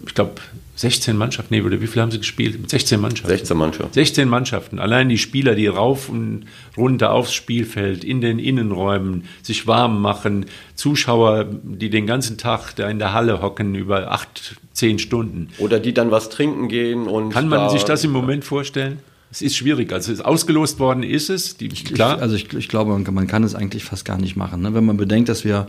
ich 0.06 0.14
glaube, 0.14 0.32
16 0.80 1.14
Mannschaften, 1.14 1.52
nee, 1.52 1.60
oder 1.60 1.78
wie 1.82 1.86
viel 1.86 2.00
haben 2.00 2.10
sie 2.10 2.16
gespielt? 2.16 2.58
Mit 2.58 2.70
16 2.70 2.98
Mannschaften. 2.98 3.28
16 3.28 3.54
Mannschaften. 3.54 3.92
16 3.92 4.28
Mannschaften. 4.30 4.78
Allein 4.78 5.10
die 5.10 5.18
Spieler, 5.18 5.54
die 5.54 5.66
rauf 5.66 6.08
und 6.08 6.46
runter 6.74 7.12
aufs 7.12 7.34
Spielfeld, 7.34 8.02
in 8.02 8.22
den 8.22 8.38
Innenräumen, 8.38 9.24
sich 9.42 9.66
warm 9.66 10.00
machen, 10.00 10.46
Zuschauer, 10.76 11.44
die 11.62 11.90
den 11.90 12.06
ganzen 12.06 12.38
Tag 12.38 12.72
da 12.76 12.88
in 12.88 12.98
der 12.98 13.12
Halle 13.12 13.42
hocken, 13.42 13.74
über 13.74 14.10
acht, 14.10 14.56
zehn 14.72 14.98
Stunden. 14.98 15.50
Oder 15.58 15.80
die 15.80 15.92
dann 15.92 16.10
was 16.10 16.30
trinken 16.30 16.68
gehen 16.68 17.06
und. 17.06 17.28
Kann 17.28 17.50
man 17.50 17.58
da, 17.58 17.68
sich 17.68 17.84
das 17.84 18.02
im 18.04 18.12
Moment 18.12 18.46
vorstellen? 18.46 19.00
Es 19.30 19.42
ist 19.42 19.56
schwierig. 19.56 19.92
Also 19.92 20.10
es 20.10 20.20
ist 20.20 20.24
ausgelost 20.24 20.78
worden 20.78 21.02
ist 21.02 21.28
es. 21.28 21.58
Die, 21.58 21.68
klar. 21.68 22.16
Ich, 22.16 22.22
also 22.22 22.36
ich, 22.36 22.54
ich 22.54 22.68
glaube, 22.70 22.92
man 22.92 23.04
kann, 23.04 23.12
man 23.12 23.26
kann 23.26 23.44
es 23.44 23.54
eigentlich 23.54 23.84
fast 23.84 24.06
gar 24.06 24.16
nicht 24.16 24.34
machen. 24.34 24.62
Ne? 24.62 24.72
Wenn 24.72 24.86
man 24.86 24.96
bedenkt, 24.96 25.28
dass 25.28 25.44
wir 25.44 25.66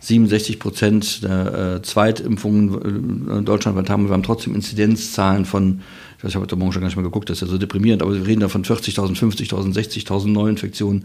67 0.00 0.58
Prozent 0.58 1.22
der 1.22 1.76
äh, 1.76 1.82
Zweitimpfungen 1.82 3.28
äh, 3.28 3.38
in 3.38 3.44
Deutschland 3.44 3.88
haben. 3.88 4.06
Wir 4.06 4.12
haben 4.12 4.22
trotzdem 4.22 4.54
Inzidenzzahlen 4.54 5.44
von, 5.44 5.80
ich 6.18 6.34
habe 6.34 6.42
heute 6.42 6.56
Morgen 6.56 6.72
schon 6.72 6.80
gar 6.80 6.88
nicht 6.88 6.96
mal 6.96 7.02
geguckt, 7.02 7.30
das 7.30 7.38
ist 7.38 7.42
ja 7.42 7.48
so 7.48 7.58
deprimierend, 7.58 8.02
aber 8.02 8.14
wir 8.14 8.26
reden 8.26 8.40
da 8.40 8.48
von 8.48 8.64
40.000, 8.64 9.16
50.000, 9.16 9.74
60.000 9.74 10.28
Neuinfektionen. 10.28 11.04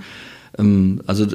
Ähm, 0.57 1.01
also 1.05 1.27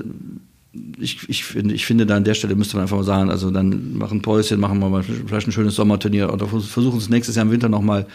ich, 0.99 1.29
ich, 1.29 1.44
finde, 1.44 1.75
ich 1.75 1.85
finde, 1.85 2.07
da 2.07 2.16
an 2.16 2.25
der 2.25 2.35
Stelle 2.35 2.55
müsste 2.55 2.77
man 2.77 2.83
einfach 2.83 2.96
mal 2.96 3.05
sagen, 3.05 3.31
also 3.31 3.51
dann 3.51 3.96
machen 3.99 4.23
Päuschen, 4.23 4.61
machen 4.61 4.79
wir 4.79 4.88
mal 4.88 5.03
vielleicht 5.03 5.49
ein 5.49 5.53
schönes 5.53 5.75
Sommerturnier 5.75 6.33
oder 6.33 6.46
versuchen 6.46 6.99
es 6.99 7.09
nächstes 7.09 7.37
Jahr 7.37 7.44
im 7.44 7.51
Winter 7.51 7.68
nochmal 7.68 8.07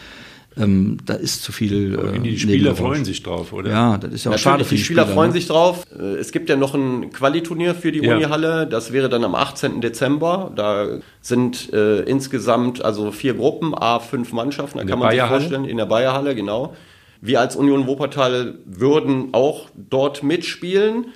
ähm, 0.58 0.98
da 1.04 1.14
ist 1.14 1.42
zu 1.42 1.52
viel. 1.52 1.98
Äh, 2.16 2.20
die 2.20 2.38
Spieler 2.38 2.74
freuen 2.74 3.04
sich 3.04 3.22
drauf, 3.22 3.52
oder? 3.52 3.70
Ja, 3.70 3.98
das 3.98 4.12
ist 4.12 4.24
ja 4.24 4.30
auch 4.30 4.34
Natürlich, 4.34 4.42
schade 4.42 4.64
für 4.64 4.70
die, 4.70 4.76
die 4.76 4.84
Spieler. 4.84 5.02
Spieler 5.02 5.14
freuen 5.14 5.28
ne? 5.28 5.34
sich 5.34 5.46
drauf. 5.46 5.84
Äh, 5.98 6.02
es 6.16 6.32
gibt 6.32 6.48
ja 6.48 6.56
noch 6.56 6.74
ein 6.74 7.10
Qualiturnier 7.12 7.74
für 7.74 7.92
die 7.92 8.00
ja. 8.00 8.16
Unihalle. 8.16 8.66
Das 8.66 8.92
wäre 8.92 9.08
dann 9.08 9.24
am 9.24 9.34
18. 9.34 9.80
Dezember. 9.82 10.52
Da 10.56 10.98
sind 11.20 11.72
äh, 11.72 12.00
insgesamt 12.02 12.84
also 12.84 13.12
vier 13.12 13.34
Gruppen, 13.34 13.74
A, 13.74 14.00
fünf 14.00 14.32
Mannschaften. 14.32 14.78
Da 14.78 14.82
in 14.82 14.88
kann 14.88 14.98
man 14.98 15.10
sich 15.10 15.20
vorstellen. 15.20 15.66
In 15.66 15.76
der 15.76 15.86
Bayerhalle, 15.86 16.34
genau. 16.34 16.74
Wir 17.20 17.40
als 17.40 17.56
Union 17.56 17.86
Wuppertal 17.86 18.58
würden 18.64 19.30
auch 19.32 19.68
dort 19.74 20.22
mitspielen. 20.22 21.08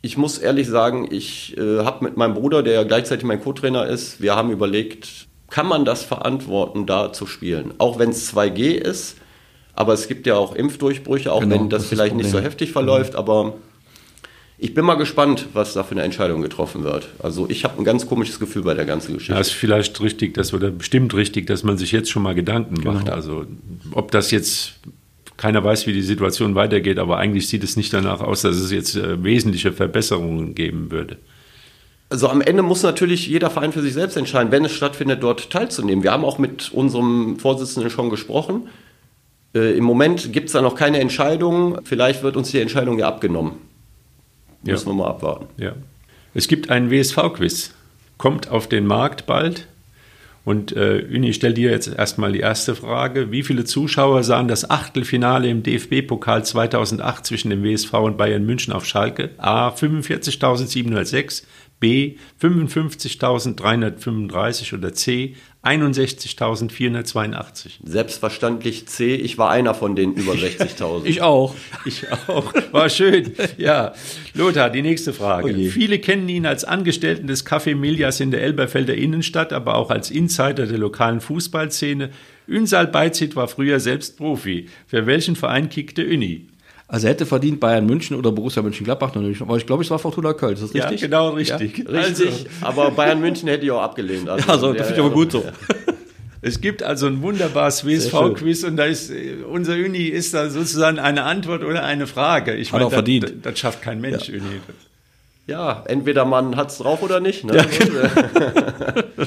Ich 0.00 0.16
muss 0.16 0.38
ehrlich 0.38 0.68
sagen, 0.68 1.08
ich 1.10 1.56
äh, 1.58 1.84
habe 1.84 2.04
mit 2.04 2.16
meinem 2.16 2.34
Bruder, 2.34 2.62
der 2.62 2.84
gleichzeitig 2.84 3.26
mein 3.26 3.40
Co-Trainer 3.42 3.86
ist, 3.86 4.22
wir 4.22 4.36
haben 4.36 4.50
überlegt, 4.50 5.26
kann 5.50 5.66
man 5.66 5.84
das 5.84 6.02
verantworten, 6.02 6.86
da 6.86 7.12
zu 7.12 7.26
spielen? 7.26 7.74
Auch 7.78 7.98
wenn 7.98 8.10
es 8.10 8.34
2G 8.34 8.72
ist, 8.72 9.16
aber 9.74 9.92
es 9.92 10.08
gibt 10.08 10.26
ja 10.26 10.36
auch 10.36 10.54
Impfdurchbrüche, 10.54 11.32
auch 11.32 11.40
genau, 11.40 11.54
wenn 11.54 11.70
das, 11.70 11.82
das 11.82 11.88
vielleicht 11.90 12.16
nicht 12.16 12.30
so 12.30 12.40
heftig 12.40 12.72
verläuft, 12.72 13.12
mhm. 13.12 13.18
aber 13.18 13.54
ich 14.58 14.72
bin 14.72 14.86
mal 14.86 14.94
gespannt, 14.94 15.48
was 15.52 15.74
da 15.74 15.84
für 15.84 15.92
eine 15.92 16.02
Entscheidung 16.02 16.40
getroffen 16.40 16.82
wird. 16.82 17.08
Also 17.18 17.46
ich 17.50 17.64
habe 17.64 17.78
ein 17.78 17.84
ganz 17.84 18.06
komisches 18.06 18.40
Gefühl 18.40 18.62
bei 18.62 18.72
der 18.72 18.86
ganzen 18.86 19.12
Geschichte. 19.12 19.34
Ja, 19.34 19.40
ist 19.40 19.52
vielleicht 19.52 20.00
richtig, 20.00 20.32
dass 20.32 20.54
oder 20.54 20.70
bestimmt 20.70 21.12
richtig, 21.14 21.46
dass 21.46 21.62
man 21.62 21.76
sich 21.76 21.92
jetzt 21.92 22.10
schon 22.10 22.22
mal 22.22 22.34
Gedanken 22.34 22.82
macht. 22.82 23.04
Genau. 23.04 23.14
Also 23.14 23.44
ob 23.92 24.10
das 24.12 24.30
jetzt 24.30 24.76
keiner 25.36 25.62
weiß, 25.62 25.86
wie 25.86 25.92
die 25.92 26.02
Situation 26.02 26.54
weitergeht, 26.54 26.98
aber 26.98 27.18
eigentlich 27.18 27.48
sieht 27.48 27.62
es 27.64 27.76
nicht 27.76 27.92
danach 27.92 28.20
aus, 28.20 28.40
dass 28.42 28.56
es 28.56 28.70
jetzt 28.70 28.96
äh, 28.96 29.22
wesentliche 29.22 29.72
Verbesserungen 29.72 30.54
geben 30.54 30.90
würde. 30.90 31.18
Also 32.08 32.28
am 32.28 32.40
Ende 32.40 32.62
muss 32.62 32.82
natürlich 32.82 33.26
jeder 33.26 33.50
Verein 33.50 33.72
für 33.72 33.82
sich 33.82 33.94
selbst 33.94 34.16
entscheiden, 34.16 34.52
wenn 34.52 34.64
es 34.64 34.72
stattfindet, 34.72 35.22
dort 35.22 35.50
teilzunehmen. 35.50 36.04
Wir 36.04 36.12
haben 36.12 36.24
auch 36.24 36.38
mit 36.38 36.70
unserem 36.72 37.38
Vorsitzenden 37.38 37.90
schon 37.90 38.10
gesprochen. 38.10 38.68
Äh, 39.54 39.76
Im 39.76 39.84
Moment 39.84 40.32
gibt 40.32 40.46
es 40.46 40.52
da 40.52 40.62
noch 40.62 40.76
keine 40.76 41.00
Entscheidung. 41.00 41.80
Vielleicht 41.84 42.22
wird 42.22 42.36
uns 42.36 42.50
die 42.52 42.60
Entscheidung 42.60 42.98
ja 42.98 43.08
abgenommen. 43.08 43.54
Ja. 44.62 44.72
Müssen 44.72 44.88
wir 44.88 44.94
mal 44.94 45.08
abwarten. 45.08 45.46
Ja. 45.56 45.72
Es 46.34 46.46
gibt 46.46 46.70
einen 46.70 46.90
WSV-Quiz. 46.90 47.74
Kommt 48.18 48.50
auf 48.50 48.68
den 48.68 48.86
Markt 48.86 49.26
bald. 49.26 49.66
Und 50.46 50.76
äh, 50.76 51.04
Uni, 51.12 51.30
ich 51.30 51.36
stelle 51.36 51.54
dir 51.54 51.72
jetzt 51.72 51.88
erstmal 51.88 52.30
die 52.30 52.38
erste 52.38 52.76
Frage. 52.76 53.32
Wie 53.32 53.42
viele 53.42 53.64
Zuschauer 53.64 54.22
sahen 54.22 54.46
das 54.46 54.70
Achtelfinale 54.70 55.48
im 55.48 55.64
DFB-Pokal 55.64 56.44
2008 56.44 57.26
zwischen 57.26 57.50
dem 57.50 57.64
WSV 57.64 57.92
und 57.94 58.16
Bayern 58.16 58.46
München 58.46 58.72
auf 58.72 58.86
Schalke? 58.86 59.30
A. 59.38 59.70
45.706, 59.70 61.42
B 61.80 62.16
55.335 62.40 64.72
oder 64.74 64.92
C 64.94 65.34
61.482. 65.62 67.70
Selbstverständlich 67.84 68.86
C, 68.86 69.16
ich 69.16 69.36
war 69.36 69.50
einer 69.50 69.74
von 69.74 69.96
den 69.96 70.14
über 70.14 70.32
60.000. 70.34 71.04
ich 71.06 71.20
auch. 71.22 71.54
Ich 71.84 72.04
auch. 72.28 72.54
War 72.70 72.88
schön. 72.88 73.32
Ja. 73.58 73.92
Lothar, 74.34 74.70
die 74.70 74.82
nächste 74.82 75.12
Frage. 75.12 75.52
Oh 75.52 75.56
Viele 75.70 75.98
kennen 75.98 76.28
ihn 76.28 76.46
als 76.46 76.62
Angestellten 76.64 77.26
des 77.26 77.44
Café 77.44 77.74
Milias 77.74 78.20
in 78.20 78.30
der 78.30 78.42
Elberfelder 78.42 78.94
Innenstadt, 78.94 79.52
aber 79.52 79.74
auch 79.74 79.90
als 79.90 80.08
Insider 80.10 80.66
der 80.66 80.78
lokalen 80.78 81.20
Fußballszene. 81.20 82.10
Ünsal 82.46 82.86
Beizit 82.86 83.34
war 83.34 83.48
früher 83.48 83.80
selbst 83.80 84.16
Profi. 84.18 84.68
Für 84.86 85.06
welchen 85.06 85.34
Verein 85.34 85.68
kickte 85.68 86.06
Uni? 86.06 86.46
Also 86.88 87.08
er 87.08 87.14
hätte 87.14 87.26
verdient 87.26 87.58
Bayern 87.58 87.84
München 87.84 88.16
oder 88.16 88.30
Borussia 88.30 88.62
Mönchengladbach 88.62 89.14
noch 89.14 89.22
nicht. 89.22 89.42
Aber 89.42 89.56
ich 89.56 89.66
glaube, 89.66 89.82
es 89.82 89.90
war 89.90 89.98
Fortuna 89.98 90.34
Köln. 90.34 90.54
Ist 90.54 90.62
das 90.62 90.74
richtig? 90.74 91.00
Ja, 91.00 91.06
genau, 91.08 91.30
richtig. 91.30 91.78
Ja, 91.78 91.90
richtig. 91.90 92.26
Also. 92.26 92.46
Aber 92.60 92.90
Bayern 92.92 93.20
München 93.20 93.48
hätte 93.48 93.64
ich 93.64 93.70
auch 93.72 93.82
abgelehnt. 93.82 94.28
Also, 94.28 94.50
also 94.50 94.72
das 94.72 94.88
finde 94.88 95.00
ich 95.00 95.06
aber 95.06 95.14
gut 95.14 95.32
so. 95.32 95.44
Es 96.42 96.60
gibt 96.60 96.84
also 96.84 97.08
ein 97.08 97.22
wunderbares 97.22 97.84
WSV-Quiz 97.84 98.62
und 98.62 98.76
da 98.76 98.84
ist 98.84 99.10
unser 99.50 99.72
Uni 99.72 100.04
ist 100.04 100.32
da 100.32 100.48
sozusagen 100.48 101.00
eine 101.00 101.24
Antwort 101.24 101.64
oder 101.64 101.82
eine 101.82 102.06
Frage. 102.06 102.54
Ich 102.54 102.72
hat 102.72 102.78
meine, 102.78 102.90
verdient. 102.90 103.24
Das, 103.24 103.32
das, 103.42 103.58
schafft 103.58 103.82
kein 103.82 104.00
Mensch, 104.00 104.28
ja. 104.28 104.34
Uni. 104.34 104.60
Ja, 105.48 105.82
entweder 105.86 106.24
man 106.24 106.54
hat 106.54 106.70
es 106.70 106.78
drauf 106.78 107.02
oder 107.02 107.18
nicht. 107.18 107.42
Ne? 107.44 107.56
Ja, 107.56 107.64
genau. 107.64 109.26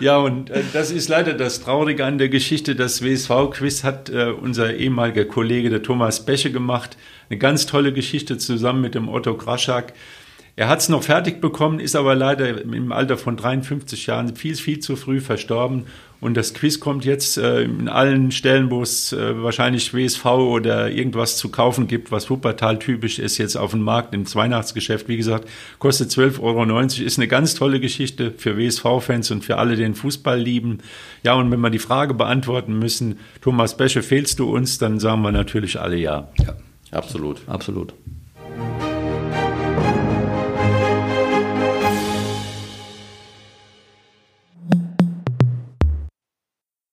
Ja, 0.00 0.18
und 0.18 0.50
äh, 0.50 0.62
das 0.72 0.90
ist 0.90 1.08
leider 1.08 1.32
das 1.32 1.60
Traurige 1.60 2.04
an 2.04 2.18
der 2.18 2.28
Geschichte. 2.28 2.76
Das 2.76 3.02
WSV-Quiz 3.02 3.82
hat 3.82 4.10
äh, 4.10 4.26
unser 4.30 4.74
ehemaliger 4.74 5.24
Kollege, 5.24 5.70
der 5.70 5.82
Thomas 5.82 6.24
Beche, 6.26 6.52
gemacht. 6.52 6.96
Eine 7.30 7.38
ganz 7.38 7.66
tolle 7.66 7.92
Geschichte 7.92 8.38
zusammen 8.38 8.82
mit 8.82 8.94
dem 8.94 9.08
Otto 9.08 9.34
Kraschak. 9.36 9.94
Er 10.58 10.68
hat 10.68 10.78
es 10.78 10.88
noch 10.88 11.02
fertig 11.02 11.42
bekommen, 11.42 11.80
ist 11.80 11.94
aber 11.94 12.14
leider 12.14 12.62
im 12.62 12.90
Alter 12.90 13.18
von 13.18 13.36
53 13.36 14.06
Jahren 14.06 14.34
viel, 14.36 14.56
viel 14.56 14.78
zu 14.80 14.96
früh 14.96 15.20
verstorben. 15.20 15.84
Und 16.18 16.34
das 16.34 16.54
Quiz 16.54 16.80
kommt 16.80 17.04
jetzt 17.04 17.36
äh, 17.36 17.64
in 17.64 17.90
allen 17.90 18.32
Stellen, 18.32 18.70
wo 18.70 18.80
es 18.80 19.12
äh, 19.12 19.42
wahrscheinlich 19.42 19.92
WSV 19.92 20.24
oder 20.24 20.90
irgendwas 20.90 21.36
zu 21.36 21.50
kaufen 21.50 21.88
gibt, 21.88 22.10
was 22.10 22.30
Wuppertal 22.30 22.78
typisch 22.78 23.18
ist, 23.18 23.36
jetzt 23.36 23.56
auf 23.56 23.72
dem 23.72 23.82
Markt 23.82 24.14
im 24.14 24.24
Weihnachtsgeschäft. 24.34 25.08
Wie 25.08 25.18
gesagt, 25.18 25.46
kostet 25.78 26.10
12,90 26.10 26.40
Euro, 26.40 26.80
ist 27.04 27.18
eine 27.18 27.28
ganz 27.28 27.54
tolle 27.54 27.78
Geschichte 27.78 28.32
für 28.34 28.56
WSV-Fans 28.56 29.30
und 29.32 29.44
für 29.44 29.58
alle, 29.58 29.76
die 29.76 29.82
den 29.82 29.94
Fußball 29.94 30.40
lieben. 30.40 30.78
Ja, 31.22 31.34
und 31.34 31.50
wenn 31.50 31.60
wir 31.60 31.68
die 31.68 31.78
Frage 31.78 32.14
beantworten 32.14 32.78
müssen, 32.78 33.18
Thomas 33.42 33.76
Besche, 33.76 34.02
fehlst 34.02 34.38
du 34.38 34.50
uns, 34.56 34.78
dann 34.78 35.00
sagen 35.00 35.20
wir 35.20 35.32
natürlich 35.32 35.78
alle 35.78 35.98
ja. 35.98 36.28
Ja, 36.38 36.56
absolut. 36.92 37.42
Absolut. 37.46 37.92